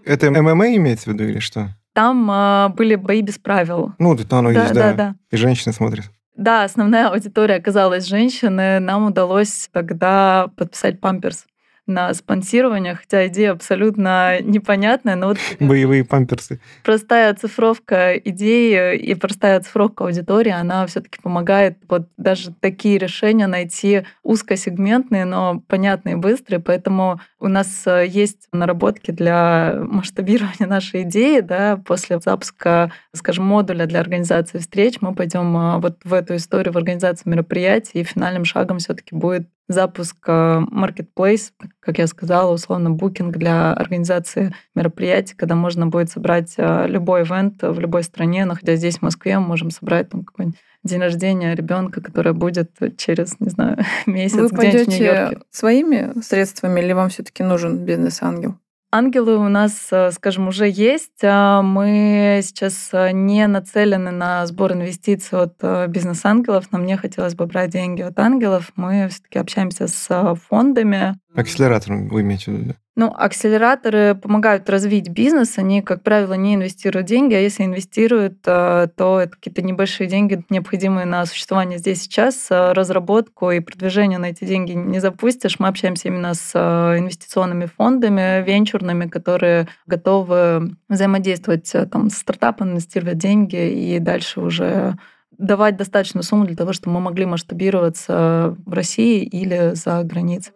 Это 0.06 0.30
ММА 0.30 0.76
имеется 0.76 1.10
в 1.10 1.14
виду 1.14 1.24
или 1.24 1.40
что? 1.40 1.70
Там 1.94 2.30
э, 2.30 2.70
были 2.76 2.96
бои 2.96 3.22
без 3.22 3.40
правил. 3.40 3.94
Ну, 3.98 4.14
это 4.14 4.38
оно 4.38 4.54
да, 4.54 4.62
есть, 4.62 4.74
да, 4.74 4.82
да. 4.82 4.94
да. 4.94 5.16
И 5.32 5.38
женщины 5.38 5.74
смотрят. 5.74 6.12
Да, 6.36 6.66
основная 6.66 7.10
аудитория 7.10 7.56
оказалась 7.56 8.06
женщины. 8.06 8.80
Нам 8.80 9.08
удалось 9.08 9.70
тогда 9.72 10.50
подписать 10.58 11.00
памперс 11.00 11.46
на 11.88 12.14
спонсирование, 12.14 12.96
хотя 12.96 13.28
идея 13.28 13.52
абсолютно 13.52 14.42
непонятная, 14.42 15.16
но 15.16 15.28
вот 15.28 15.38
Боевые 15.60 16.04
памперсы. 16.04 16.60
простая 16.84 17.32
оцифровка 17.32 18.18
идеи 18.18 18.98
и 18.98 19.14
простая 19.16 19.58
оцифровка 19.58 20.06
аудитории, 20.06 20.52
она 20.52 20.86
все 20.88 21.02
таки 21.02 21.22
помогает 21.22 21.78
вот 21.88 22.08
даже 22.18 22.54
такие 22.60 22.98
решения 22.98 23.48
найти 23.48 24.04
узкосегментные, 24.24 25.26
но 25.26 25.62
понятные 25.68 26.14
и 26.14 26.18
быстрые. 26.18 26.60
Поэтому 26.60 27.20
у 27.40 27.48
нас 27.48 27.84
э, 27.86 28.06
есть 28.08 28.48
наработки 28.52 29.12
для 29.12 29.76
масштабирования 29.82 30.68
нашей 30.68 31.04
идеи. 31.04 31.42
Да, 31.42 31.78
после 31.78 32.20
запуска, 32.20 32.92
скажем, 33.14 33.46
модуля 33.46 33.86
для 33.86 34.00
организации 34.00 34.58
встреч 34.58 34.98
мы 35.02 35.14
пойдем 35.14 35.56
э, 35.56 35.78
вот 35.80 36.00
в 36.04 36.14
эту 36.14 36.36
историю, 36.36 36.74
в 36.74 36.78
организацию 36.78 37.32
мероприятий, 37.32 38.00
и 38.00 38.04
финальным 38.04 38.46
шагом 38.46 38.80
все 38.80 38.94
таки 38.94 39.16
будет 39.16 39.48
запуск 39.68 40.18
э, 40.28 40.32
marketplace, 40.72 41.52
как 41.80 41.98
я 41.98 42.08
сказала, 42.08 42.54
условно 42.54 42.92
букинг 42.92 43.38
для 43.38 43.74
организации 43.74 44.54
мероприятий, 44.76 45.36
когда 45.36 45.56
можно 45.56 45.88
будет 45.88 46.10
собрать 46.10 46.54
э, 46.58 46.88
любой 46.88 47.24
ивент 47.24 47.62
в 47.62 47.80
любой 47.80 48.04
стране, 48.04 48.46
находясь 48.46 48.80
здесь, 48.80 49.00
в 49.00 49.02
Москве, 49.02 49.40
мы 49.40 49.48
можем 49.48 49.72
собрать 49.72 50.10
там 50.10 50.24
какой-нибудь 50.24 50.60
день 50.84 51.02
рождения 51.02 51.56
ребенка, 51.56 52.00
который 52.00 52.34
будет 52.34 52.72
через, 52.98 53.40
не 53.40 53.50
знаю, 53.50 53.78
месяц 54.06 54.36
Вы 54.38 54.50
где-нибудь 54.50 54.86
в 54.86 54.90
Нью-Йорке. 54.90 55.24
пойдете 55.24 55.46
своими 55.50 56.22
средствами 56.22 56.80
или 56.80 56.94
вам 56.94 57.10
все-таки 57.10 57.44
нужен 57.44 57.84
бизнес-ангел? 57.86 58.58
Ангелы 58.98 59.36
у 59.36 59.50
нас, 59.50 59.90
э, 59.92 60.10
скажем, 60.12 60.48
уже 60.48 60.70
есть. 60.70 61.22
А 61.22 61.62
Мы 61.62 62.40
сейчас 62.42 62.92
э, 62.94 63.12
не 63.12 63.46
нацелены 63.46 64.12
на 64.12 64.46
сбор 64.46 64.72
инвестиций 64.72 65.38
от 65.38 65.56
э, 65.60 65.88
бизнес-ангелов. 65.88 66.72
Нам 66.72 66.86
не 66.86 66.96
хотелось 66.96 67.36
бы 67.36 67.46
брать 67.46 67.72
деньги 67.72 68.04
от 68.04 68.18
ангелов. 68.18 68.72
Мы 68.78 69.10
все-таки 69.10 69.38
общаемся 69.38 69.88
с 69.90 70.36
фондами. 70.48 71.20
Акселератором 71.36 72.08
вы 72.08 72.22
имеете 72.22 72.52
в 72.52 72.56
виду? 72.56 72.76
Ну, 72.98 73.14
акселераторы 73.14 74.16
помогают 74.16 74.70
развить 74.70 75.10
бизнес. 75.10 75.58
Они, 75.58 75.82
как 75.82 76.02
правило, 76.02 76.34
не 76.34 76.56
инвестируют 76.56 77.08
деньги, 77.08 77.34
а 77.34 77.40
если 77.40 77.66
инвестируют, 77.66 78.38
э, 78.46 78.88
то 78.96 79.20
это 79.20 79.32
какие-то 79.32 79.62
небольшие 79.62 80.08
деньги, 80.08 80.46
необходимые 80.50 81.06
на 81.06 81.26
существование 81.26 81.78
здесь 81.78 82.04
сейчас. 82.04 82.48
Э, 82.50 82.72
Разработку 82.72 83.52
и 83.52 83.60
продвижение 83.60 84.18
на 84.18 84.28
эти 84.28 84.46
деньги 84.46 84.72
не 84.72 85.00
запустишь. 85.00 85.60
Мы 85.60 85.68
общаемся 85.68 86.08
именно 86.08 86.34
с 86.34 86.52
э, 86.54 87.00
инвестиционными 87.00 87.66
фондами, 87.66 88.42
венчурными, 88.42 89.10
которые 89.10 89.68
готовы 89.88 90.78
взаимодействовать 90.88 91.70
там, 91.92 92.10
с 92.10 92.16
стартапом, 92.16 92.72
инвестировать 92.72 93.18
деньги 93.18 93.72
и 93.72 94.00
дальше 94.00 94.40
уже 94.40 94.96
давать 95.38 95.76
достаточную 95.76 96.24
сумму 96.24 96.46
для 96.46 96.56
того, 96.56 96.72
чтобы 96.72 96.94
мы 96.94 97.02
могли 97.02 97.26
масштабироваться 97.26 98.56
в 98.66 98.74
России 98.74 99.24
или 99.24 99.72
за 99.74 100.02
границей. 100.04 100.54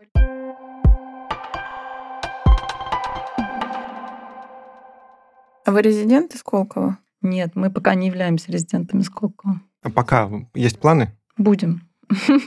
А 5.70 5.72
вы 5.72 5.84
резидент 5.84 6.34
из 6.34 6.40
Сколково? 6.40 6.98
Нет, 7.22 7.52
мы 7.54 7.70
пока 7.70 7.94
не 7.94 8.08
являемся 8.08 8.52
резидентами 8.52 9.04
Сколково. 9.04 9.62
А 9.84 9.92
пока 9.92 10.28
есть 10.56 10.80
планы? 10.80 11.16
Будем. 11.38 11.88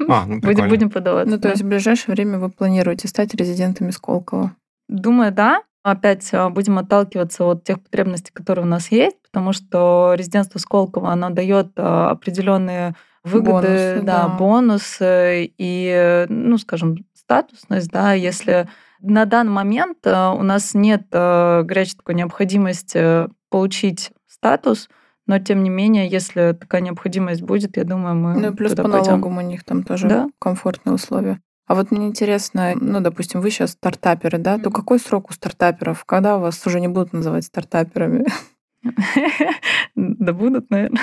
А, 0.08 0.26
ну 0.26 0.40
Будем, 0.40 0.68
будем 0.68 0.90
подаваться. 0.90 1.30
Ну, 1.30 1.37
то 1.37 1.44
да. 1.44 1.50
есть 1.50 1.62
в 1.62 1.68
ближайшее 1.68 2.16
время 2.16 2.40
вы 2.40 2.50
планируете 2.50 3.06
стать 3.06 3.32
резидентами 3.37 3.92
Сколково? 3.92 4.56
Думаю, 4.88 5.30
да. 5.30 5.62
Опять 5.85 6.30
а, 6.32 6.50
будем 6.50 6.78
отталкиваться 6.78 7.44
от 7.44 7.62
тех 7.62 7.80
потребностей, 7.80 8.32
которые 8.32 8.64
у 8.64 8.68
нас 8.68 8.90
есть, 8.90 9.22
потому 9.30 9.52
что 9.52 10.14
резидентство 10.16 10.58
Сколково, 10.58 11.12
оно 11.12 11.30
дает 11.30 11.78
определенные 11.78 12.96
выгоды, 13.22 13.68
Бонусы, 13.68 14.00
да, 14.02 14.22
да. 14.26 14.28
бонусы 14.37 15.52
и, 15.58 16.26
ну, 16.28 16.58
скажем, 16.58 16.96
статусность, 17.32 17.90
да, 17.90 18.12
если 18.12 18.68
на 19.00 19.24
данный 19.24 19.52
момент 19.52 19.98
э, 20.04 20.28
у 20.30 20.42
нас 20.42 20.74
нет 20.74 21.02
э, 21.12 21.62
горячей 21.62 21.96
такой 21.96 22.14
необходимости 22.14 23.26
получить 23.50 24.12
статус, 24.28 24.88
но 25.26 25.38
тем 25.38 25.62
не 25.62 25.70
менее, 25.70 26.08
если 26.08 26.52
такая 26.52 26.80
необходимость 26.82 27.42
будет, 27.42 27.76
я 27.76 27.84
думаю, 27.84 28.14
мы 28.16 28.34
Ну 28.38 28.52
и 28.52 28.54
плюс 28.54 28.74
по 28.74 28.82
пойдем. 28.82 28.90
налогам 29.12 29.38
у 29.38 29.40
них 29.40 29.64
там 29.64 29.82
тоже 29.82 30.08
Да. 30.08 30.28
комфортные 30.38 30.94
условия. 30.94 31.40
А 31.66 31.74
вот 31.74 31.90
мне 31.90 32.08
интересно, 32.08 32.72
ну, 32.74 33.00
допустим, 33.00 33.40
вы 33.40 33.50
сейчас 33.50 33.70
стартаперы, 33.70 34.38
да, 34.38 34.58
то 34.58 34.70
какой 34.70 34.98
срок 34.98 35.30
у 35.30 35.32
стартаперов? 35.32 36.04
Когда 36.04 36.36
вас 36.38 36.66
уже 36.66 36.80
не 36.80 36.88
будут 36.88 37.12
называть 37.12 37.44
стартаперами? 37.44 38.26
Да 39.94 40.32
будут, 40.32 40.70
наверное. 40.70 41.00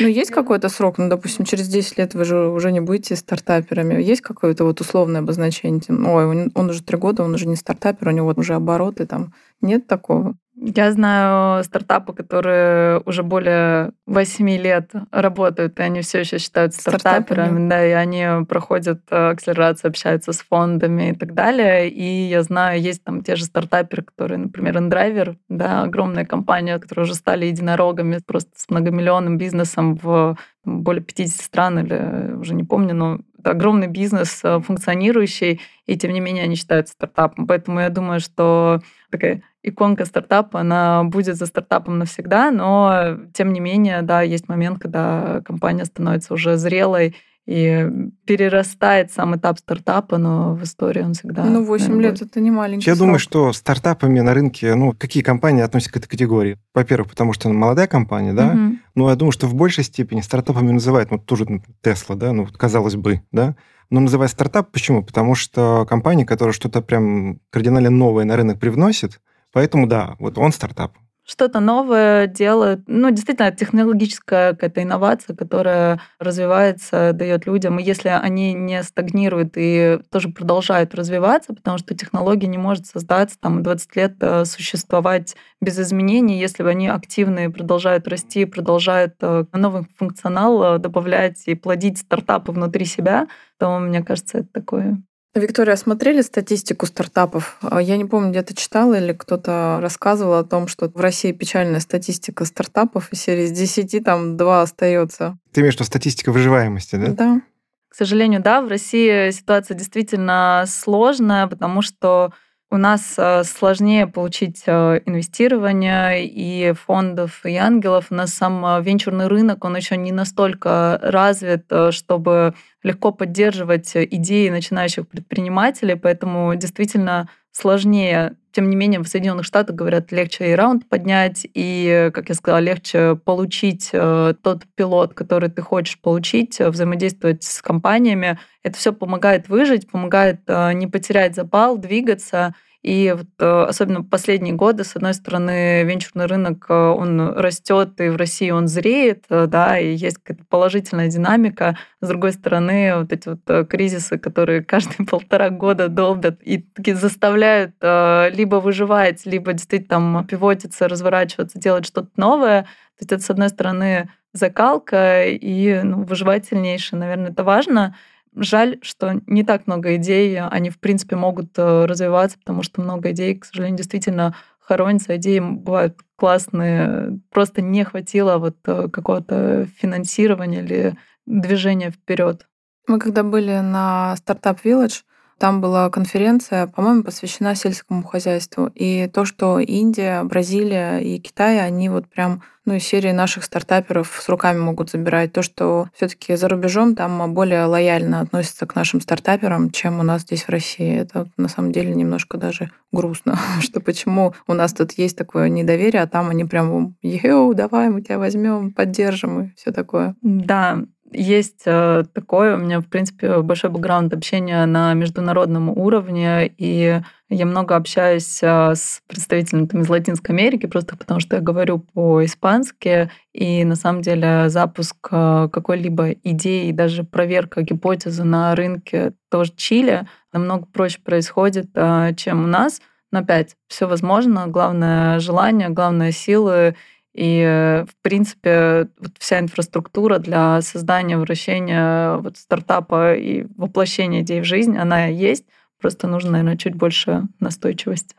Ну, 0.00 0.06
есть 0.06 0.30
какой-то 0.30 0.68
срок? 0.68 0.98
Ну, 0.98 1.08
допустим, 1.08 1.44
через 1.44 1.68
10 1.68 1.98
лет 1.98 2.14
вы 2.14 2.24
же 2.24 2.48
уже 2.48 2.72
не 2.72 2.80
будете 2.80 3.16
стартаперами. 3.16 4.02
Есть 4.02 4.20
какое-то 4.20 4.64
вот 4.64 4.80
условное 4.80 5.20
обозначение? 5.20 5.80
Ой, 5.88 6.50
он 6.54 6.70
уже 6.70 6.82
три 6.82 6.96
года, 6.96 7.22
он 7.22 7.34
уже 7.34 7.46
не 7.46 7.56
стартапер, 7.56 8.08
у 8.08 8.12
него 8.12 8.32
уже 8.36 8.54
обороты 8.54 9.06
там. 9.06 9.32
Нет 9.60 9.86
такого? 9.86 10.36
Я 10.60 10.90
знаю 10.90 11.62
стартапы, 11.62 12.12
которые 12.12 13.00
уже 13.04 13.22
более 13.22 13.92
8 14.06 14.48
лет 14.56 14.90
работают, 15.12 15.78
и 15.78 15.82
они 15.82 16.00
все 16.00 16.20
еще 16.20 16.38
считаются 16.38 16.80
Стартапами. 16.80 17.22
стартаперами, 17.22 17.68
да, 17.68 17.86
и 17.86 17.90
они 17.92 18.44
проходят 18.44 19.02
э, 19.10 19.30
акселерацию, 19.30 19.90
общаются 19.90 20.32
с 20.32 20.40
фондами 20.40 21.10
и 21.10 21.14
так 21.14 21.34
далее. 21.34 21.88
И 21.88 22.28
я 22.28 22.42
знаю, 22.42 22.80
есть 22.80 23.04
там 23.04 23.22
те 23.22 23.36
же 23.36 23.44
стартаперы, 23.44 24.02
которые, 24.02 24.38
например, 24.38 24.76
InDriver, 24.78 25.36
да, 25.48 25.82
огромная 25.82 26.24
компания, 26.24 26.80
которые 26.80 27.04
уже 27.04 27.14
стали 27.14 27.46
единорогами, 27.46 28.18
просто 28.26 28.50
с 28.56 28.68
многомиллионным 28.68 29.38
бизнесом 29.38 29.94
в 29.94 30.36
более 30.64 31.04
50 31.04 31.40
стран, 31.40 31.78
или 31.78 32.32
уже 32.34 32.54
не 32.54 32.64
помню, 32.64 32.94
но 32.94 33.20
это 33.38 33.52
огромный 33.52 33.86
бизнес, 33.86 34.40
э, 34.42 34.58
функционирующий, 34.60 35.60
и 35.86 35.96
тем 35.96 36.12
не 36.12 36.20
менее 36.20 36.44
они 36.44 36.56
считаются 36.56 36.94
стартапом. 36.94 37.46
Поэтому 37.46 37.78
я 37.78 37.90
думаю, 37.90 38.18
что 38.18 38.80
такая 39.10 39.42
иконка 39.62 40.04
стартапа, 40.04 40.60
она 40.60 41.04
будет 41.04 41.36
за 41.36 41.46
стартапом 41.46 41.98
навсегда, 41.98 42.50
но 42.50 43.18
тем 43.34 43.52
не 43.52 43.60
менее, 43.60 44.02
да, 44.02 44.22
есть 44.22 44.48
момент, 44.48 44.78
когда 44.78 45.40
компания 45.44 45.84
становится 45.84 46.34
уже 46.34 46.56
зрелой 46.56 47.16
и 47.48 47.88
перерастает 48.26 49.10
сам 49.10 49.34
этап 49.34 49.58
стартапа, 49.58 50.18
но 50.18 50.54
в 50.54 50.62
истории 50.64 51.00
он 51.00 51.14
всегда... 51.14 51.44
ну, 51.44 51.64
8 51.64 51.86
наверное, 51.86 52.10
лет 52.10 52.20
это 52.20 52.40
не 52.40 52.50
маленький 52.50 52.90
Я 52.90 52.94
думаю, 52.94 53.18
срок. 53.18 53.30
что 53.30 53.52
стартапами 53.54 54.20
на 54.20 54.34
рынке, 54.34 54.74
ну, 54.74 54.92
какие 54.92 55.22
компании 55.22 55.62
относятся 55.62 55.94
к 55.94 55.96
этой 55.96 56.08
категории? 56.08 56.58
Во-первых, 56.74 57.08
потому 57.08 57.32
что 57.32 57.48
она 57.48 57.58
молодая 57.58 57.86
компания, 57.86 58.34
да, 58.34 58.52
Мгм. 58.52 58.80
но 58.94 59.08
я 59.08 59.16
думаю, 59.16 59.32
что 59.32 59.46
в 59.46 59.54
большей 59.54 59.82
степени 59.82 60.20
стартапами 60.20 60.72
называют, 60.72 61.10
ну, 61.10 61.16
тоже 61.18 61.46
Тесла, 61.80 62.16
да, 62.16 62.34
ну, 62.34 62.44
вот 62.44 62.54
казалось 62.58 62.96
бы, 62.96 63.22
да, 63.32 63.56
но 63.88 64.00
называют 64.00 64.30
стартап 64.30 64.70
почему? 64.70 65.02
Потому 65.02 65.34
что 65.34 65.86
компания, 65.88 66.26
которая 66.26 66.52
что-то 66.52 66.82
прям 66.82 67.40
кардинально 67.48 67.88
новое 67.88 68.26
на 68.26 68.36
рынок 68.36 68.60
привносит, 68.60 69.22
поэтому, 69.54 69.86
да, 69.86 70.16
вот 70.18 70.36
он 70.36 70.52
стартап. 70.52 70.92
Что-то 71.28 71.60
новое 71.60 72.26
делают. 72.26 72.80
Ну, 72.86 73.10
действительно, 73.10 73.52
технологическая 73.52 74.52
какая-то 74.52 74.82
инновация, 74.82 75.36
которая 75.36 76.00
развивается, 76.18 77.12
дает 77.12 77.46
людям. 77.46 77.78
И 77.78 77.82
если 77.82 78.08
они 78.08 78.54
не 78.54 78.82
стагнируют 78.82 79.52
и 79.56 80.00
тоже 80.10 80.30
продолжают 80.30 80.94
развиваться, 80.94 81.52
потому 81.52 81.76
что 81.76 81.94
технология 81.94 82.46
не 82.46 82.56
может 82.56 82.86
создаться 82.86 83.38
там 83.38 83.62
20 83.62 83.96
лет 83.96 84.14
э, 84.20 84.46
существовать 84.46 85.36
без 85.60 85.78
изменений, 85.78 86.40
если 86.40 86.62
они 86.62 86.88
активны, 86.88 87.52
продолжают 87.52 88.08
расти, 88.08 88.46
продолжают 88.46 89.14
э, 89.20 89.44
новый 89.52 89.86
функционал 89.98 90.76
э, 90.76 90.78
добавлять 90.78 91.42
и 91.44 91.54
плодить 91.54 91.98
стартапы 91.98 92.52
внутри 92.52 92.86
себя, 92.86 93.28
то, 93.58 93.78
мне 93.78 94.02
кажется, 94.02 94.38
это 94.38 94.48
такой 94.50 94.96
Виктория, 95.34 95.76
смотрели 95.76 96.22
статистику 96.22 96.86
стартапов? 96.86 97.58
А, 97.62 97.80
я 97.80 97.96
не 97.96 98.04
помню, 98.04 98.30
где-то 98.30 98.56
читала 98.56 98.94
или 98.94 99.12
кто-то 99.12 99.78
рассказывал 99.80 100.34
о 100.34 100.44
том, 100.44 100.68
что 100.68 100.88
в 100.88 101.00
России 101.00 101.32
печальная 101.32 101.80
статистика 101.80 102.44
стартапов, 102.44 103.12
и 103.12 103.16
серии 103.16 103.44
из 103.44 103.52
10 103.52 104.04
там 104.04 104.36
2 104.36 104.62
остается. 104.62 105.38
Ты 105.52 105.60
имеешь 105.60 105.74
в 105.74 105.76
виду 105.76 105.84
статистика 105.84 106.32
выживаемости, 106.32 106.96
да? 106.96 107.08
Да. 107.08 107.42
К 107.88 107.94
сожалению, 107.94 108.42
да, 108.42 108.60
в 108.62 108.68
России 108.68 109.30
ситуация 109.30 109.76
действительно 109.76 110.64
сложная, 110.66 111.46
потому 111.46 111.82
что 111.82 112.32
у 112.70 112.76
нас 112.76 113.14
э, 113.16 113.44
сложнее 113.44 114.06
получить 114.06 114.64
э, 114.66 115.00
инвестирование 115.06 116.26
и 116.26 116.72
фондов, 116.72 117.46
и 117.46 117.56
ангелов. 117.56 118.08
У 118.10 118.14
нас 118.14 118.34
сам 118.34 118.64
э, 118.64 118.82
венчурный 118.82 119.26
рынок, 119.26 119.64
он 119.64 119.76
еще 119.76 119.96
не 119.96 120.12
настолько 120.12 120.98
развит, 121.02 121.72
чтобы 121.90 122.54
легко 122.82 123.10
поддерживать 123.10 123.92
идеи 123.94 124.50
начинающих 124.50 125.08
предпринимателей, 125.08 125.94
поэтому 125.94 126.54
действительно 126.56 127.28
сложнее. 127.52 128.36
Тем 128.58 128.70
не 128.70 128.74
менее, 128.74 128.98
в 128.98 129.06
Соединенных 129.06 129.44
Штатах, 129.44 129.76
говорят, 129.76 130.10
легче 130.10 130.50
и 130.50 130.54
раунд 130.56 130.88
поднять, 130.88 131.46
и, 131.54 132.10
как 132.12 132.28
я 132.28 132.34
сказала, 132.34 132.58
легче 132.58 133.14
получить 133.14 133.90
э, 133.92 134.34
тот 134.42 134.64
пилот, 134.74 135.14
который 135.14 135.48
ты 135.48 135.62
хочешь 135.62 136.00
получить, 136.00 136.60
э, 136.60 136.68
взаимодействовать 136.68 137.44
с 137.44 137.62
компаниями. 137.62 138.40
Это 138.64 138.76
все 138.76 138.92
помогает 138.92 139.48
выжить, 139.48 139.88
помогает 139.88 140.40
э, 140.48 140.72
не 140.72 140.88
потерять 140.88 141.36
запал, 141.36 141.78
двигаться– 141.78 142.56
и 142.82 143.12
вот, 143.16 143.26
э, 143.40 143.64
особенно 143.68 144.04
последние 144.04 144.54
годы, 144.54 144.84
с 144.84 144.94
одной 144.94 145.12
стороны, 145.12 145.82
венчурный 145.82 146.26
рынок, 146.26 146.66
э, 146.68 146.74
он 146.74 147.20
растет, 147.20 148.00
и 148.00 148.08
в 148.08 148.16
России 148.16 148.50
он 148.50 148.68
зреет, 148.68 149.24
э, 149.30 149.46
да, 149.46 149.78
и 149.78 149.96
есть 149.96 150.18
какая-то 150.18 150.44
положительная 150.48 151.08
динамика. 151.08 151.76
С 152.00 152.06
другой 152.06 152.32
стороны, 152.32 152.98
вот 152.98 153.12
эти 153.12 153.30
вот 153.30 153.68
кризисы, 153.68 154.16
которые 154.16 154.62
каждые 154.62 155.06
полтора 155.10 155.50
года 155.50 155.88
долбят 155.88 156.40
и 156.42 156.58
таки 156.58 156.92
заставляют 156.92 157.74
либо 157.80 158.56
выживать, 158.56 159.26
либо 159.26 159.52
действительно 159.52 159.88
там 159.88 160.26
пивотиться, 160.26 160.88
разворачиваться, 160.88 161.58
делать 161.58 161.86
что-то 161.86 162.10
новое. 162.16 162.62
То 162.62 163.02
есть 163.02 163.12
это, 163.12 163.22
с 163.22 163.30
одной 163.30 163.48
стороны, 163.48 164.10
закалка 164.32 165.24
и 165.26 165.82
ну, 165.82 166.04
выживать 166.04 166.46
сильнейшее, 166.46 167.00
наверное, 167.00 167.30
это 167.30 167.42
важно. 167.42 167.96
Жаль, 168.34 168.78
что 168.82 169.20
не 169.26 169.42
так 169.42 169.66
много 169.66 169.96
идей, 169.96 170.40
они, 170.40 170.70
в 170.70 170.78
принципе, 170.78 171.16
могут 171.16 171.58
э, 171.58 171.84
развиваться, 171.86 172.38
потому 172.38 172.62
что 172.62 172.80
много 172.80 173.10
идей, 173.10 173.36
к 173.36 173.44
сожалению, 173.44 173.78
действительно 173.78 174.34
хоронятся. 174.60 175.16
Идеи 175.16 175.40
бывают 175.40 175.98
классные, 176.16 177.20
просто 177.30 177.62
не 177.62 177.84
хватило 177.84 178.38
вот 178.38 178.56
э, 178.66 178.88
какого-то 178.88 179.66
финансирования 179.76 180.60
или 180.60 180.96
движения 181.26 181.90
вперед. 181.90 182.46
Мы 182.86 182.98
когда 182.98 183.22
были 183.22 183.58
на 183.58 184.14
Startup 184.18 184.58
Village, 184.62 185.02
там 185.38 185.60
была 185.60 185.88
конференция, 185.90 186.66
по-моему, 186.66 187.04
посвящена 187.04 187.54
сельскому 187.54 188.02
хозяйству. 188.02 188.70
И 188.74 189.08
то, 189.12 189.24
что 189.24 189.58
Индия, 189.60 190.22
Бразилия 190.24 190.98
и 190.98 191.18
Китай, 191.18 191.60
они 191.60 191.88
вот 191.88 192.08
прям 192.08 192.42
ну, 192.68 192.74
из 192.74 192.84
серии 192.84 193.12
наших 193.12 193.44
стартаперов 193.44 194.20
с 194.20 194.28
руками 194.28 194.58
могут 194.58 194.90
забирать. 194.90 195.32
То, 195.32 195.40
что 195.40 195.88
все 195.94 196.06
таки 196.06 196.36
за 196.36 196.48
рубежом 196.48 196.94
там 196.94 197.32
более 197.32 197.64
лояльно 197.64 198.20
относятся 198.20 198.66
к 198.66 198.74
нашим 198.74 199.00
стартаперам, 199.00 199.70
чем 199.70 200.00
у 200.00 200.02
нас 200.02 200.22
здесь 200.22 200.42
в 200.42 200.50
России. 200.50 200.98
Это 200.98 201.30
на 201.38 201.48
самом 201.48 201.72
деле 201.72 201.94
немножко 201.94 202.36
даже 202.36 202.70
грустно, 202.92 203.38
что 203.60 203.80
почему 203.80 204.34
у 204.46 204.52
нас 204.52 204.74
тут 204.74 204.92
есть 204.92 205.16
такое 205.16 205.48
недоверие, 205.48 206.02
а 206.02 206.06
там 206.06 206.28
они 206.28 206.44
прям, 206.44 206.94
йоу, 207.00 207.54
давай, 207.54 207.88
мы 207.88 208.02
тебя 208.02 208.18
возьмем, 208.18 208.74
поддержим 208.74 209.44
и 209.44 209.54
все 209.56 209.72
такое. 209.72 210.14
Да, 210.20 210.80
есть 211.12 211.62
э, 211.64 212.04
такое, 212.12 212.56
у 212.56 212.58
меня, 212.58 212.80
в 212.80 212.86
принципе, 212.86 213.40
большой 213.40 213.70
бэкграунд 213.70 214.12
общения 214.12 214.64
на 214.66 214.94
международном 214.94 215.70
уровне, 215.70 216.52
и 216.58 217.00
я 217.30 217.46
много 217.46 217.76
общаюсь 217.76 218.40
э, 218.42 218.74
с 218.74 219.00
представителями 219.06 219.66
там, 219.66 219.80
из 219.82 219.88
Латинской 219.88 220.34
Америки, 220.34 220.66
просто 220.66 220.96
потому 220.96 221.20
что 221.20 221.36
я 221.36 221.42
говорю 221.42 221.78
по-испански, 221.78 223.10
и 223.32 223.64
на 223.64 223.74
самом 223.74 224.02
деле 224.02 224.48
запуск 224.48 224.96
э, 225.10 225.48
какой-либо 225.50 226.10
идеи, 226.12 226.72
даже 226.72 227.04
проверка 227.04 227.62
гипотезы 227.62 228.24
на 228.24 228.54
рынке 228.54 229.12
тоже 229.30 229.52
Чили 229.56 230.06
намного 230.32 230.66
проще 230.66 231.00
происходит, 231.00 231.68
чем 232.16 232.44
у 232.44 232.46
нас. 232.46 232.80
Но 233.10 233.20
опять, 233.20 233.56
все 233.68 233.88
возможно, 233.88 234.46
главное 234.46 235.18
желание, 235.20 235.70
главное 235.70 236.12
силы 236.12 236.76
и, 237.18 237.40
э, 237.40 237.84
в 237.84 238.00
принципе, 238.00 238.90
вот 239.00 239.10
вся 239.18 239.40
инфраструктура 239.40 240.18
для 240.18 240.60
создания, 240.60 241.18
вращения 241.18 242.16
вот 242.18 242.36
стартапа 242.36 243.16
и 243.16 243.44
воплощения 243.56 244.20
идей 244.20 244.40
в 244.40 244.44
жизнь, 244.44 244.78
она 244.78 245.06
есть. 245.06 245.44
Просто 245.80 246.06
нужно, 246.06 246.30
наверное, 246.30 246.56
чуть 246.56 246.76
больше 246.76 247.24
настойчивости. 247.40 248.14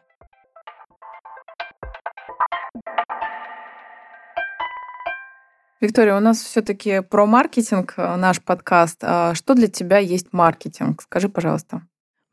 Виктория, 5.79 6.17
у 6.17 6.19
нас 6.19 6.41
все-таки 6.41 7.01
про 7.01 7.25
маркетинг 7.25 7.93
э, 7.95 8.15
наш 8.17 8.41
подкаст. 8.41 8.99
А 9.01 9.33
что 9.33 9.55
для 9.55 9.67
тебя 9.67 9.99
есть 9.99 10.33
маркетинг? 10.33 11.03
Скажи, 11.03 11.29
пожалуйста. 11.29 11.83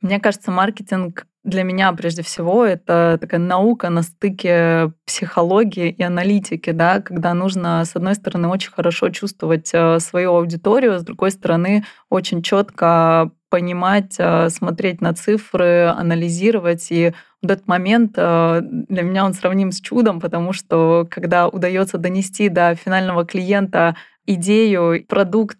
Мне 0.00 0.18
кажется, 0.18 0.50
маркетинг 0.50 1.28
для 1.46 1.62
меня 1.62 1.92
прежде 1.92 2.22
всего 2.22 2.64
это 2.64 3.18
такая 3.20 3.40
наука 3.40 3.88
на 3.88 4.02
стыке 4.02 4.92
психологии 5.06 5.90
и 5.90 6.02
аналитики, 6.02 6.72
да, 6.72 7.00
когда 7.00 7.34
нужно, 7.34 7.84
с 7.84 7.94
одной 7.94 8.16
стороны, 8.16 8.48
очень 8.48 8.72
хорошо 8.72 9.10
чувствовать 9.10 9.70
э, 9.72 10.00
свою 10.00 10.34
аудиторию, 10.34 10.98
с 10.98 11.04
другой 11.04 11.30
стороны, 11.30 11.84
очень 12.10 12.42
четко 12.42 13.30
понимать, 13.48 14.16
э, 14.18 14.48
смотреть 14.50 15.00
на 15.00 15.14
цифры, 15.14 15.86
анализировать. 15.96 16.88
И 16.90 17.12
вот 17.42 17.52
этот 17.52 17.68
момент 17.68 18.14
э, 18.16 18.60
для 18.62 19.02
меня 19.02 19.24
он 19.24 19.32
сравним 19.32 19.70
с 19.70 19.80
чудом, 19.80 20.20
потому 20.20 20.52
что 20.52 21.06
когда 21.08 21.46
удается 21.46 21.96
донести 21.96 22.48
до 22.48 22.74
финального 22.74 23.24
клиента 23.24 23.94
идею, 24.26 25.06
продукт 25.06 25.58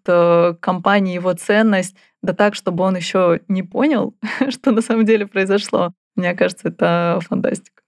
компании, 0.61 1.15
его 1.15 1.33
ценность, 1.35 1.95
да 2.27 2.33
так, 2.33 2.55
чтобы 2.55 2.85
он 2.85 2.97
еще 2.97 3.41
не 3.49 3.63
понял, 3.63 4.15
что 4.51 4.73
на 4.73 4.83
самом 4.83 5.05
деле 5.05 5.27
произошло. 5.27 5.93
Мне 6.17 6.35
кажется, 6.35 6.69
это 6.69 7.21
фантастика. 7.23 7.83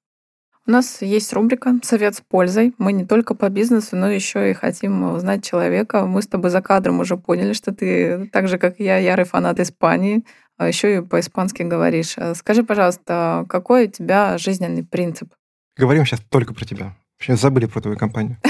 У 0.66 0.70
нас 0.70 1.00
есть 1.00 1.32
рубрика 1.32 1.76
«Совет 1.82 2.14
с 2.14 2.20
пользой». 2.20 2.74
Мы 2.76 2.92
не 2.92 3.06
только 3.06 3.34
по 3.34 3.48
бизнесу, 3.48 3.96
но 3.96 4.10
еще 4.10 4.50
и 4.50 4.54
хотим 4.54 5.14
узнать 5.14 5.42
человека. 5.42 6.04
Мы 6.04 6.20
с 6.20 6.26
тобой 6.26 6.50
за 6.50 6.60
кадром 6.60 7.00
уже 7.00 7.16
поняли, 7.16 7.54
что 7.54 7.72
ты, 7.72 8.26
так 8.26 8.48
же, 8.48 8.58
как 8.58 8.78
и 8.78 8.84
я, 8.84 8.98
ярый 8.98 9.24
фанат 9.24 9.58
Испании, 9.60 10.24
а 10.58 10.68
еще 10.68 10.98
и 10.98 11.00
по-испански 11.00 11.62
говоришь. 11.62 12.16
Скажи, 12.34 12.64
пожалуйста, 12.64 13.46
какой 13.48 13.86
у 13.86 13.90
тебя 13.90 14.36
жизненный 14.36 14.84
принцип? 14.84 15.32
Говорим 15.78 16.04
сейчас 16.04 16.20
только 16.28 16.52
про 16.52 16.66
тебя. 16.66 16.94
Сейчас 17.18 17.40
забыли 17.40 17.66
про 17.66 17.80
твою 17.80 17.96
компанию. 17.96 18.36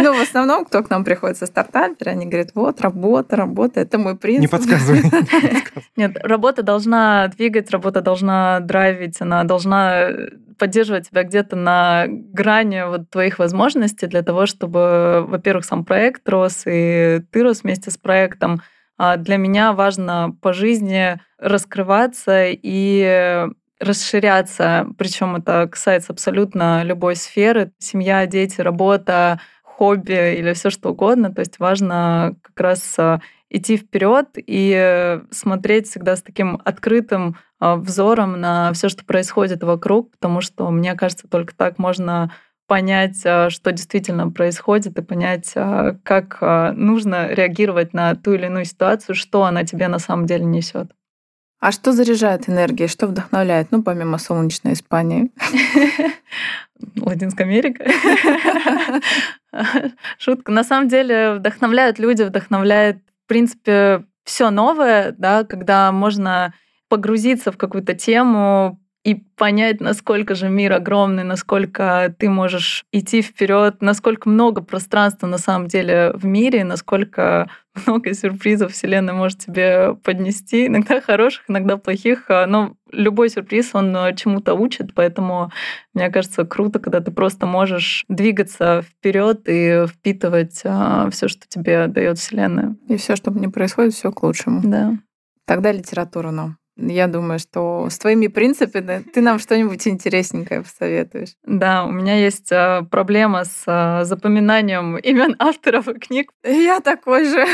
Ну, 0.00 0.16
в 0.16 0.20
основном, 0.20 0.64
кто 0.64 0.84
к 0.84 0.90
нам 0.90 1.04
приходит 1.04 1.38
со 1.38 1.46
стартапера, 1.46 2.10
они 2.10 2.26
говорят, 2.26 2.50
вот, 2.54 2.80
работа, 2.80 3.34
работа, 3.34 3.80
это 3.80 3.98
мой 3.98 4.16
принцип. 4.16 4.42
Не 4.42 4.46
подсказывай. 4.58 5.02
Нет, 5.96 6.16
работа 6.22 6.62
должна 6.62 7.26
двигать, 7.28 7.70
работа 7.70 8.00
должна 8.00 8.60
драйвить, 8.60 9.20
она 9.20 9.42
должна 9.42 10.10
поддерживать 10.58 11.08
тебя 11.08 11.24
где-то 11.24 11.56
на 11.56 12.04
грани 12.08 12.84
вот 12.86 13.10
твоих 13.10 13.38
возможностей 13.38 14.06
для 14.06 14.22
того, 14.22 14.46
чтобы, 14.46 15.24
во-первых, 15.26 15.64
сам 15.64 15.84
проект 15.84 16.28
рос, 16.28 16.62
и 16.66 17.22
ты 17.32 17.42
рос 17.42 17.62
вместе 17.62 17.90
с 17.90 17.96
проектом. 17.96 18.60
А 18.98 19.16
для 19.16 19.36
меня 19.36 19.72
важно 19.72 20.36
по 20.42 20.52
жизни 20.52 21.18
раскрываться 21.38 22.46
и 22.46 23.46
расширяться, 23.80 24.86
причем 24.98 25.36
это 25.36 25.68
касается 25.70 26.12
абсолютно 26.12 26.82
любой 26.82 27.16
сферы, 27.16 27.72
семья, 27.78 28.26
дети, 28.26 28.60
работа, 28.60 29.40
хобби 29.78 30.36
или 30.36 30.52
все 30.54 30.70
что 30.70 30.90
угодно. 30.90 31.32
То 31.32 31.40
есть 31.40 31.60
важно 31.60 32.36
как 32.42 32.60
раз 32.60 32.98
а, 32.98 33.20
идти 33.48 33.76
вперед 33.76 34.26
и 34.34 35.20
смотреть 35.30 35.86
всегда 35.88 36.16
с 36.16 36.22
таким 36.22 36.60
открытым 36.64 37.36
а, 37.60 37.76
взором 37.76 38.40
на 38.40 38.72
все, 38.72 38.88
что 38.88 39.04
происходит 39.04 39.62
вокруг, 39.62 40.10
потому 40.10 40.40
что, 40.40 40.68
мне 40.70 40.94
кажется, 40.94 41.28
только 41.28 41.54
так 41.54 41.78
можно 41.78 42.32
понять, 42.66 43.22
а, 43.24 43.50
что 43.50 43.70
действительно 43.70 44.28
происходит, 44.30 44.98
и 44.98 45.02
понять, 45.02 45.54
как 46.02 46.38
нужно 46.76 47.28
реагировать 47.28 47.94
на 47.94 48.16
ту 48.16 48.32
или 48.32 48.46
иную 48.46 48.64
ситуацию, 48.64 49.14
что 49.14 49.44
она 49.44 49.64
тебе 49.64 49.86
на 49.86 50.00
самом 50.00 50.26
деле 50.26 50.44
несет. 50.44 50.90
А 51.60 51.72
что 51.72 51.92
заряжает 51.92 52.48
энергией, 52.48 52.88
что 52.88 53.08
вдохновляет, 53.08 53.72
ну, 53.72 53.82
помимо 53.82 54.18
солнечной 54.18 54.74
Испании? 54.74 55.32
Латинская 56.96 57.44
Америка. 57.44 57.84
Шутка. 60.18 60.52
На 60.52 60.62
самом 60.62 60.88
деле 60.88 61.34
вдохновляют 61.34 61.98
люди, 61.98 62.22
вдохновляет, 62.22 62.98
в 63.24 63.28
принципе, 63.28 64.04
все 64.24 64.50
новое, 64.50 65.14
да, 65.18 65.42
когда 65.42 65.90
можно 65.90 66.54
погрузиться 66.88 67.50
в 67.50 67.56
какую-то 67.56 67.94
тему, 67.94 68.80
и 69.08 69.14
понять, 69.14 69.80
насколько 69.80 70.34
же 70.34 70.50
мир 70.50 70.74
огромный, 70.74 71.24
насколько 71.24 72.14
ты 72.18 72.28
можешь 72.28 72.84
идти 72.92 73.22
вперед, 73.22 73.76
насколько 73.80 74.28
много 74.28 74.60
пространства 74.60 75.26
на 75.26 75.38
самом 75.38 75.66
деле 75.66 76.12
в 76.12 76.26
мире, 76.26 76.62
насколько 76.62 77.48
много 77.86 78.12
сюрпризов 78.12 78.72
Вселенная 78.72 79.14
может 79.14 79.38
тебе 79.38 79.94
поднести, 79.94 80.66
иногда 80.66 81.00
хороших, 81.00 81.44
иногда 81.48 81.78
плохих, 81.78 82.26
а, 82.28 82.44
но 82.44 82.74
любой 82.92 83.30
сюрприз, 83.30 83.70
он 83.72 83.96
а, 83.96 84.12
чему-то 84.12 84.52
учит, 84.52 84.92
поэтому 84.94 85.50
мне 85.94 86.10
кажется 86.10 86.44
круто, 86.44 86.78
когда 86.78 87.00
ты 87.00 87.10
просто 87.10 87.46
можешь 87.46 88.04
двигаться 88.08 88.82
вперед 88.82 89.40
и 89.46 89.86
впитывать 89.86 90.60
а, 90.66 91.08
все, 91.10 91.28
что 91.28 91.48
тебе 91.48 91.86
дает 91.86 92.18
Вселенная. 92.18 92.76
И 92.90 92.98
все, 92.98 93.16
что 93.16 93.30
не 93.30 93.48
происходит, 93.48 93.94
все 93.94 94.12
к 94.12 94.22
лучшему. 94.22 94.60
Да. 94.64 94.98
Тогда 95.46 95.72
литература 95.72 96.30
нам. 96.30 96.58
Я 96.78 97.08
думаю, 97.08 97.40
что 97.40 97.88
с 97.90 97.98
твоими 97.98 98.28
принципами 98.28 99.04
ты 99.12 99.20
нам 99.20 99.40
что-нибудь 99.40 99.86
интересненькое 99.88 100.62
посоветуешь. 100.62 101.34
Да, 101.44 101.84
у 101.84 101.90
меня 101.90 102.16
есть 102.16 102.52
а, 102.52 102.82
проблема 102.84 103.44
с 103.44 103.64
а, 103.66 104.04
запоминанием 104.04 104.96
имен 104.96 105.34
авторов 105.40 105.88
и 105.88 105.94
книг. 105.94 106.30
Я 106.44 106.80
такой 106.80 107.24
же. 107.24 107.44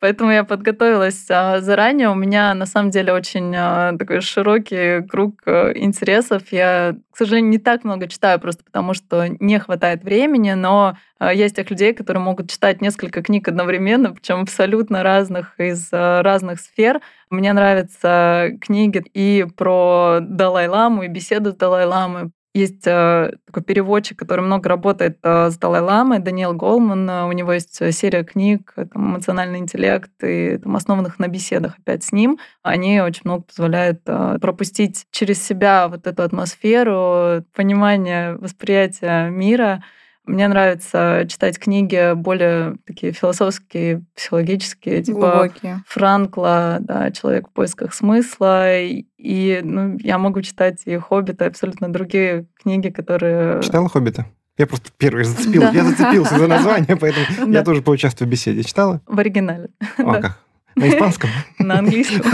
Поэтому 0.00 0.30
я 0.32 0.44
подготовилась 0.44 1.26
а, 1.30 1.60
заранее. 1.60 2.10
У 2.10 2.14
меня 2.14 2.52
на 2.54 2.66
самом 2.66 2.90
деле 2.90 3.12
очень 3.12 3.54
а, 3.56 3.96
такой 3.96 4.20
широкий 4.20 5.00
круг 5.06 5.40
а, 5.46 5.72
интересов. 5.74 6.42
Я, 6.52 6.96
к 7.10 7.16
сожалению, 7.16 7.50
не 7.50 7.58
так 7.58 7.84
много 7.84 8.06
читаю, 8.06 8.38
просто 8.38 8.64
потому 8.64 8.92
что 8.92 9.26
не 9.40 9.58
хватает 9.58 10.04
времени, 10.04 10.52
но 10.52 10.98
есть 11.32 11.56
тех 11.56 11.70
людей, 11.70 11.94
которые 11.94 12.22
могут 12.22 12.50
читать 12.50 12.82
несколько 12.82 13.22
книг 13.22 13.48
одновременно, 13.48 14.12
причем 14.12 14.42
абсолютно 14.42 15.02
разных 15.02 15.58
из 15.58 15.88
разных 15.90 16.60
сфер. 16.60 17.00
Мне 17.30 17.52
нравятся 17.54 18.50
книги 18.60 19.02
и 19.14 19.46
про 19.56 20.18
Далай-ламу, 20.20 21.04
и 21.04 21.08
беседы 21.08 21.52
с 21.52 21.54
Далай-ламой, 21.54 22.30
есть 22.54 22.86
э, 22.86 23.32
такой 23.46 23.62
переводчик, 23.64 24.16
который 24.16 24.40
много 24.40 24.68
работает 24.68 25.18
э, 25.22 25.50
с 25.50 25.58
Далай-ламой, 25.58 26.20
Даниэл 26.20 26.54
Голман. 26.54 27.10
Э, 27.10 27.24
у 27.24 27.32
него 27.32 27.52
есть 27.52 27.92
серия 27.92 28.22
книг 28.22 28.72
там, 28.76 29.10
«Эмоциональный 29.10 29.58
интеллект», 29.58 30.12
и 30.22 30.58
там, 30.58 30.76
основанных 30.76 31.18
на 31.18 31.26
беседах 31.26 31.74
опять 31.78 32.04
с 32.04 32.12
ним. 32.12 32.38
Они 32.62 33.00
очень 33.00 33.22
много 33.24 33.42
позволяют 33.42 34.04
пропустить 34.04 35.06
через 35.10 35.44
себя 35.44 35.88
вот 35.88 36.06
эту 36.06 36.22
атмосферу, 36.22 37.44
понимание, 37.54 38.36
восприятие 38.36 39.30
мира— 39.30 39.82
мне 40.26 40.48
нравится 40.48 41.26
читать 41.28 41.58
книги 41.58 42.14
более 42.14 42.76
такие 42.86 43.12
философские, 43.12 44.04
психологические, 44.16 45.02
типа 45.02 45.20
Глубокие. 45.20 45.82
Франкла, 45.86 46.78
да, 46.80 47.10
«Человек 47.10 47.48
в 47.48 47.52
поисках 47.52 47.92
смысла». 47.94 48.80
И, 48.80 49.60
ну, 49.62 49.96
я 50.00 50.18
могу 50.18 50.40
читать 50.42 50.82
и 50.86 50.96
«Хоббита», 50.96 51.44
и 51.44 51.48
абсолютно 51.48 51.92
другие 51.92 52.46
книги, 52.62 52.88
которые... 52.88 53.62
Читала 53.62 53.88
«Хоббита»? 53.88 54.26
Я 54.56 54.66
просто 54.66 54.90
первый 54.96 55.24
зацепил. 55.24 55.62
Да. 55.62 55.70
Я 55.72 55.84
зацепился 55.84 56.38
за 56.38 56.46
название, 56.46 56.96
поэтому 56.96 57.52
я 57.52 57.64
тоже 57.64 57.82
поучаствую 57.82 58.28
в 58.28 58.30
беседе. 58.30 58.62
Читала? 58.62 59.00
В 59.06 59.18
оригинале. 59.18 59.70
О, 59.98 60.12
как? 60.20 60.38
На 60.76 60.88
испанском? 60.88 61.30
На 61.58 61.78
английском. 61.78 62.22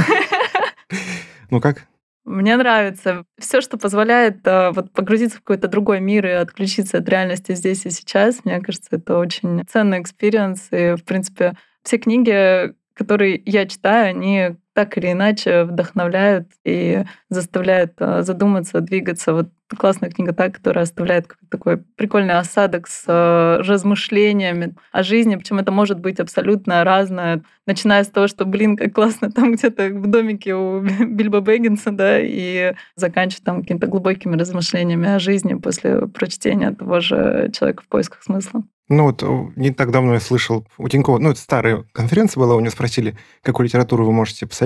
Ну 1.53 1.61
как? 1.61 1.88
Мне 2.31 2.57
нравится 2.57 3.25
все, 3.38 3.61
что 3.61 3.77
позволяет 3.77 4.47
э, 4.47 4.71
вот, 4.71 4.93
погрузиться 4.93 5.38
в 5.38 5.40
какой-то 5.40 5.66
другой 5.66 5.99
мир 5.99 6.27
и 6.27 6.31
отключиться 6.31 6.99
от 6.99 7.09
реальности 7.09 7.57
здесь 7.57 7.85
и 7.87 7.90
сейчас. 7.90 8.45
Мне 8.45 8.61
кажется, 8.61 8.90
это 8.93 9.19
очень 9.19 9.64
ценный 9.69 10.01
experience. 10.01 10.68
И, 10.71 10.95
в 10.95 11.05
принципе, 11.05 11.55
все 11.83 11.99
книги, 11.99 12.73
которые 12.95 13.43
я 13.45 13.66
читаю, 13.66 14.11
они 14.11 14.55
так 14.74 14.96
или 14.96 15.12
иначе 15.12 15.64
вдохновляют 15.64 16.48
и 16.64 17.04
заставляют 17.28 17.94
э, 17.98 18.22
задуматься, 18.22 18.80
двигаться. 18.80 19.35
Вот 19.35 19.48
классная 19.76 20.11
книга 20.11 20.33
та, 20.33 20.48
которая 20.48 20.85
оставляет 20.85 21.26
такой 21.50 21.78
прикольный 21.78 22.35
осадок 22.35 22.87
с 22.88 23.04
э, 23.06 23.62
размышлениями 23.62 24.74
о 24.92 25.02
жизни, 25.02 25.37
причем 25.37 25.59
это 25.59 25.72
может 25.72 26.00
быть 26.00 26.20
абсолютно 26.20 26.85
разное, 26.85 27.42
начиная 27.66 28.04
с 28.04 28.09
того, 28.09 28.28
что, 28.28 28.44
блин, 28.44 28.76
как 28.76 28.92
классно 28.92 29.30
там 29.33 29.52
где-то 29.52 29.88
в 29.88 30.06
домике 30.06 30.54
у 30.54 30.80
Бильбо 30.80 31.40
Бэггинса, 31.40 31.90
да, 31.90 32.18
и 32.20 32.74
заканчивая 32.96 33.44
там 33.44 33.62
какими-то 33.62 33.87
глубокими 33.87 34.37
размышлениями 34.37 35.09
о 35.09 35.18
жизни 35.18 35.54
после 35.54 36.06
прочтения 36.06 36.70
того 36.72 37.00
же 37.00 37.50
«Человека 37.52 37.83
в 37.83 37.88
поисках 37.88 38.22
смысла». 38.22 38.62
Ну 38.90 39.04
вот 39.04 39.22
не 39.54 39.70
так 39.70 39.92
давно 39.92 40.14
я 40.14 40.20
слышал 40.20 40.66
у 40.76 40.88
Тинькова, 40.88 41.18
ну 41.18 41.30
это 41.30 41.38
старая 41.38 41.85
конференция 41.92 42.40
была, 42.40 42.56
у 42.56 42.61
него 42.61 42.72
спросили, 42.72 43.16
какую 43.40 43.66
литературу 43.66 44.04
вы 44.04 44.11
можете 44.11 44.48
посоветовать. 44.48 44.60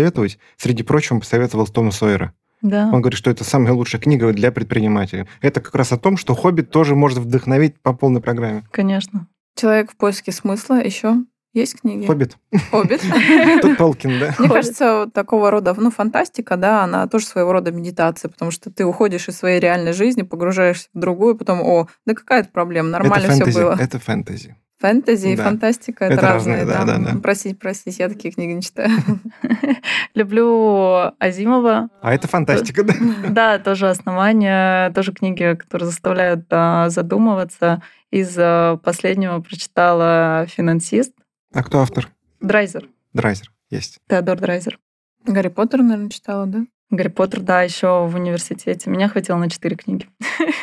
Среди 0.56 0.82
прочего 0.82 1.14
он 1.14 1.20
посоветовал 1.20 1.66
Тома 1.66 1.90
Сойера. 1.90 2.32
Да. 2.64 2.86
Он 2.92 3.02
говорит, 3.02 3.18
что 3.18 3.30
это 3.30 3.44
самая 3.44 3.74
лучшая 3.74 4.00
книга 4.00 4.32
для 4.32 4.50
предпринимателей. 4.50 5.26
Это 5.42 5.60
как 5.60 5.74
раз 5.74 5.92
о 5.92 5.98
том, 5.98 6.16
что 6.16 6.34
«Хоббит» 6.34 6.70
тоже 6.70 6.94
может 6.94 7.18
вдохновить 7.18 7.78
по 7.80 7.92
полной 7.92 8.22
программе. 8.22 8.64
Конечно. 8.70 9.28
«Человек 9.54 9.92
в 9.92 9.96
поиске 9.96 10.32
смысла» 10.32 10.82
еще 10.82 11.16
есть 11.52 11.80
книги? 11.80 12.06
«Хоббит». 12.06 12.38
«Хоббит». 12.70 13.02
Тут 13.62 13.76
Толкин, 13.76 14.18
да. 14.18 14.34
Мне 14.38 14.48
кажется, 14.48 15.10
такого 15.12 15.50
рода, 15.50 15.74
ну, 15.76 15.90
фантастика, 15.90 16.56
да, 16.56 16.82
она 16.82 17.06
тоже 17.06 17.26
своего 17.26 17.52
рода 17.52 17.70
медитация, 17.70 18.30
потому 18.30 18.50
что 18.50 18.70
ты 18.70 18.86
уходишь 18.86 19.28
из 19.28 19.36
своей 19.36 19.60
реальной 19.60 19.92
жизни, 19.92 20.22
погружаешься 20.22 20.88
в 20.94 20.98
другую, 20.98 21.36
потом, 21.36 21.60
о, 21.60 21.88
да 22.06 22.14
какая 22.14 22.40
это 22.40 22.48
проблема, 22.50 22.88
нормально 22.88 23.30
все 23.30 23.44
было. 23.44 23.76
Это 23.78 23.98
фэнтези. 23.98 24.56
Фэнтези 24.84 25.28
и 25.28 25.36
да. 25.36 25.44
фантастика 25.44 26.04
это, 26.04 26.14
это 26.14 26.22
разные, 26.22 26.64
разные, 26.64 26.76
да, 26.76 26.98
да, 26.98 27.12
да. 27.12 27.18
Простите, 27.18 27.54
простите, 27.54 28.02
я 28.02 28.08
такие 28.10 28.34
книги 28.34 28.52
не 28.52 28.60
читаю. 28.60 28.90
Люблю 30.14 31.14
Азимова. 31.18 31.88
А 32.02 32.14
это 32.14 32.28
фантастика, 32.28 32.84
да? 32.84 32.92
Да, 33.30 33.58
тоже 33.58 33.88
основания, 33.88 34.90
тоже 34.90 35.14
книги, 35.14 35.54
которые 35.54 35.88
заставляют 35.88 36.44
задумываться. 36.50 37.80
Из 38.10 38.36
а, 38.36 38.76
последнего 38.76 39.40
прочитала 39.40 40.44
«Финансист». 40.48 41.14
А 41.54 41.62
кто 41.62 41.80
автор? 41.80 42.10
Драйзер. 42.42 42.86
Драйзер, 43.14 43.50
есть. 43.70 44.00
Теодор 44.06 44.38
Драйзер. 44.38 44.78
Гарри 45.24 45.48
Поттер, 45.48 45.80
наверное, 45.82 46.10
читала, 46.10 46.44
да? 46.44 46.66
Гарри 46.90 47.08
Поттер, 47.08 47.40
да, 47.40 47.62
еще 47.62 48.06
в 48.06 48.14
университете. 48.16 48.90
Меня 48.90 49.08
хватило 49.08 49.38
на 49.38 49.48
четыре 49.48 49.76
книги. 49.76 50.08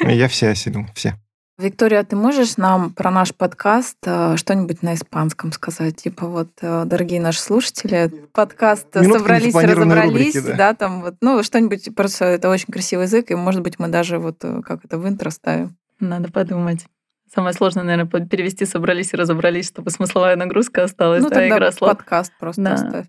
Я 0.01 0.27
все 0.29 0.49
осилил, 0.49 0.85
все. 0.93 1.15
Виктория, 1.57 2.03
ты 2.03 2.15
можешь 2.15 2.57
нам 2.57 2.91
про 2.91 3.11
наш 3.11 3.35
подкаст 3.35 3.97
э, 4.05 4.35
что-нибудь 4.37 4.81
на 4.81 4.95
испанском 4.95 5.51
сказать? 5.51 5.97
Типа 5.97 6.25
вот, 6.25 6.49
э, 6.61 6.85
дорогие 6.85 7.21
наши 7.21 7.39
слушатели, 7.39 8.09
подкаст 8.33 8.95
Минутка 8.95 9.19
«Собрались, 9.19 9.53
разобрались», 9.53 10.35
рубрики, 10.35 10.39
да. 10.39 10.55
да, 10.55 10.73
там 10.73 11.01
вот, 11.01 11.15
ну, 11.21 11.43
что-нибудь, 11.43 11.93
просто 11.93 12.25
это 12.25 12.49
очень 12.49 12.71
красивый 12.71 13.05
язык, 13.05 13.29
и, 13.29 13.35
может 13.35 13.61
быть, 13.61 13.77
мы 13.79 13.89
даже 13.89 14.17
вот, 14.17 14.37
э, 14.43 14.61
как 14.65 14.85
это, 14.85 14.97
в 14.97 15.07
интро 15.07 15.29
ставим. 15.29 15.75
Надо 15.99 16.31
подумать. 16.31 16.85
Самое 17.33 17.53
сложное, 17.53 17.83
наверное, 17.83 18.25
перевести 18.25 18.65
«собрались 18.65 19.13
и 19.13 19.17
разобрались», 19.17 19.67
чтобы 19.67 19.91
смысловая 19.91 20.35
нагрузка 20.35 20.83
осталась, 20.83 21.21
ну, 21.21 21.29
да, 21.29 21.47
игра 21.47 21.71
слов. 21.71 21.91
подкаст 21.91 22.33
просто 22.39 22.61
да. 22.61 22.73
оставь. 22.73 23.05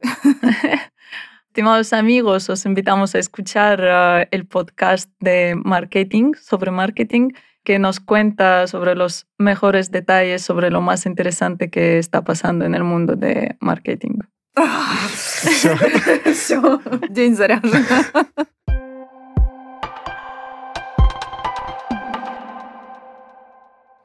Estimados 1.54 1.92
amigos, 1.92 2.48
os 2.48 2.64
invitamos 2.64 3.14
a 3.14 3.18
escuchar 3.18 3.78
el 4.30 4.46
podcast 4.46 5.10
de 5.20 5.54
marketing, 5.54 6.32
sobre 6.34 6.70
marketing, 6.70 7.32
que 7.64 7.78
nos 7.78 8.00
cuenta 8.00 8.66
sobre 8.66 8.94
los 8.94 9.26
mejores 9.38 9.90
detalles, 9.90 10.42
sobre 10.42 10.70
lo 10.70 10.80
más 10.80 11.06
interesante 11.06 11.70
que 11.70 11.98
está 11.98 12.22
pasando 12.22 12.64
en 12.64 12.74
el 12.74 12.84
mundo 12.84 13.16
de 13.16 13.56
marketing. 13.60 14.18
Все. 15.14 15.76
Все. 16.32 16.80
День 17.08 17.34
заряжен. 17.34 17.86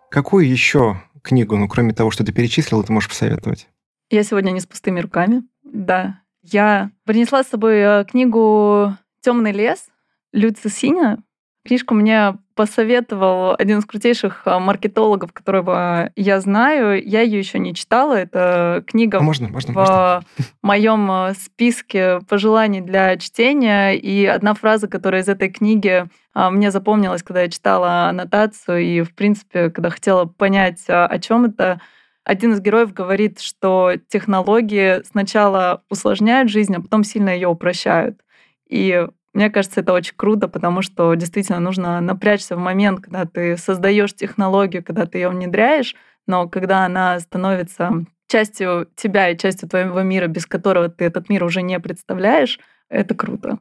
Какую 0.09 0.49
еще 0.49 1.01
книгу, 1.21 1.57
ну, 1.57 1.67
кроме 1.67 1.93
того, 1.93 2.11
что 2.11 2.23
ты 2.23 2.31
перечислила, 2.31 2.83
ты 2.83 2.91
можешь 2.93 3.09
посоветовать? 3.09 3.67
Я 4.09 4.23
сегодня 4.23 4.51
не 4.51 4.61
с 4.61 4.65
пустыми 4.65 5.01
руками. 5.01 5.43
Да. 5.63 6.21
Я 6.41 6.91
принесла 7.03 7.43
с 7.43 7.49
собой 7.49 7.75
э, 7.75 8.05
книгу 8.05 8.95
Темный 9.21 9.51
лес 9.51 9.89
Люци 10.31 10.69
Синя. 10.69 11.21
Книжку 11.65 11.93
мне 11.93 12.37
посоветовал 12.57 13.55
один 13.57 13.77
из 13.77 13.85
крутейших 13.85 14.41
а, 14.45 14.59
маркетологов, 14.59 15.31
которого 15.31 16.11
я 16.15 16.41
знаю. 16.41 17.01
Я 17.01 17.21
ее 17.21 17.37
еще 17.37 17.59
не 17.59 17.75
читала. 17.75 18.15
Это 18.15 18.83
книга 18.85 19.19
а 19.19 19.21
можно, 19.21 19.47
можно, 19.47 19.73
в 19.73 19.75
можно. 19.75 20.23
моем 20.63 21.09
а, 21.09 21.33
списке 21.35 22.19
пожеланий 22.27 22.81
для 22.81 23.15
чтения. 23.17 23.91
И 23.91 24.25
одна 24.25 24.55
фраза, 24.55 24.87
которая 24.87 25.21
из 25.21 25.29
этой 25.29 25.49
книги 25.49 26.05
мне 26.33 26.71
запомнилась, 26.71 27.23
когда 27.23 27.43
я 27.43 27.49
читала 27.49 28.09
аннотацию, 28.09 28.83
и, 28.83 29.01
в 29.01 29.15
принципе, 29.15 29.71
когда 29.71 29.89
хотела 29.89 30.25
понять, 30.25 30.83
о 30.87 31.17
чем 31.17 31.45
это, 31.45 31.81
один 32.23 32.53
из 32.53 32.61
героев 32.61 32.93
говорит, 32.93 33.39
что 33.39 33.93
технологии 34.07 35.01
сначала 35.03 35.83
усложняют 35.89 36.51
жизнь, 36.51 36.75
а 36.75 36.81
потом 36.81 37.03
сильно 37.03 37.29
ее 37.29 37.47
упрощают. 37.47 38.19
И 38.69 39.07
мне 39.37 39.51
кажется, 39.51 39.81
это 39.81 39.93
очень 39.93 40.15
круто, 40.15 40.47
потому 40.47 40.81
что 40.81 41.13
действительно 41.13 41.59
нужно 41.59 42.01
напрячься 42.01 42.55
в 42.55 42.59
момент, 42.59 43.01
когда 43.01 43.25
ты 43.25 43.55
создаешь 43.55 44.15
технологию, 44.15 44.83
когда 44.83 45.05
ты 45.05 45.19
ее 45.19 45.29
внедряешь, 45.29 45.95
но 46.25 46.49
когда 46.49 46.85
она 46.85 47.19
становится 47.19 47.91
частью 48.25 48.87
тебя 48.95 49.29
и 49.29 49.37
частью 49.37 49.69
твоего 49.69 50.01
мира, 50.01 50.25
без 50.25 50.47
которого 50.47 50.89
ты 50.89 51.05
этот 51.05 51.29
мир 51.29 51.43
уже 51.43 51.61
не 51.61 51.79
представляешь, 51.79 52.59
это 52.89 53.13
круто. 53.13 53.59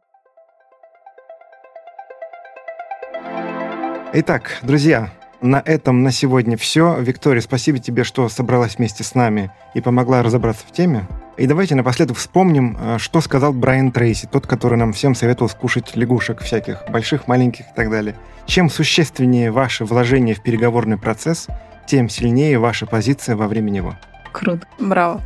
Итак, 4.14 4.60
друзья, 4.62 5.10
на 5.42 5.62
этом 5.62 6.02
на 6.02 6.10
сегодня 6.10 6.56
все. 6.56 6.96
Виктория, 6.98 7.42
спасибо 7.42 7.80
тебе, 7.80 8.02
что 8.02 8.30
собралась 8.30 8.78
вместе 8.78 9.04
с 9.04 9.14
нами 9.14 9.52
и 9.74 9.82
помогла 9.82 10.22
разобраться 10.22 10.66
в 10.66 10.72
теме. 10.72 11.06
И 11.36 11.46
давайте 11.46 11.74
напоследок 11.74 12.16
вспомним, 12.16 12.78
э, 12.80 12.98
что 12.98 13.20
сказал 13.20 13.52
Брайан 13.52 13.92
Трейси, 13.92 14.26
тот, 14.30 14.46
который 14.46 14.78
нам 14.78 14.94
всем 14.94 15.14
советовал 15.14 15.50
скушать 15.50 15.94
лягушек 15.94 16.40
всяких, 16.40 16.84
больших, 16.88 17.28
маленьких 17.28 17.66
и 17.66 17.74
так 17.74 17.90
далее. 17.90 18.16
Чем 18.46 18.70
существеннее 18.70 19.50
ваше 19.50 19.84
вложение 19.84 20.34
в 20.34 20.42
переговорный 20.42 20.96
процесс, 20.96 21.48
тем 21.86 22.08
сильнее 22.08 22.58
ваша 22.58 22.86
позиция 22.86 23.36
во 23.36 23.48
время 23.48 23.70
него. 23.70 23.94
Круто. 24.32 24.66
Браво. 24.78 25.20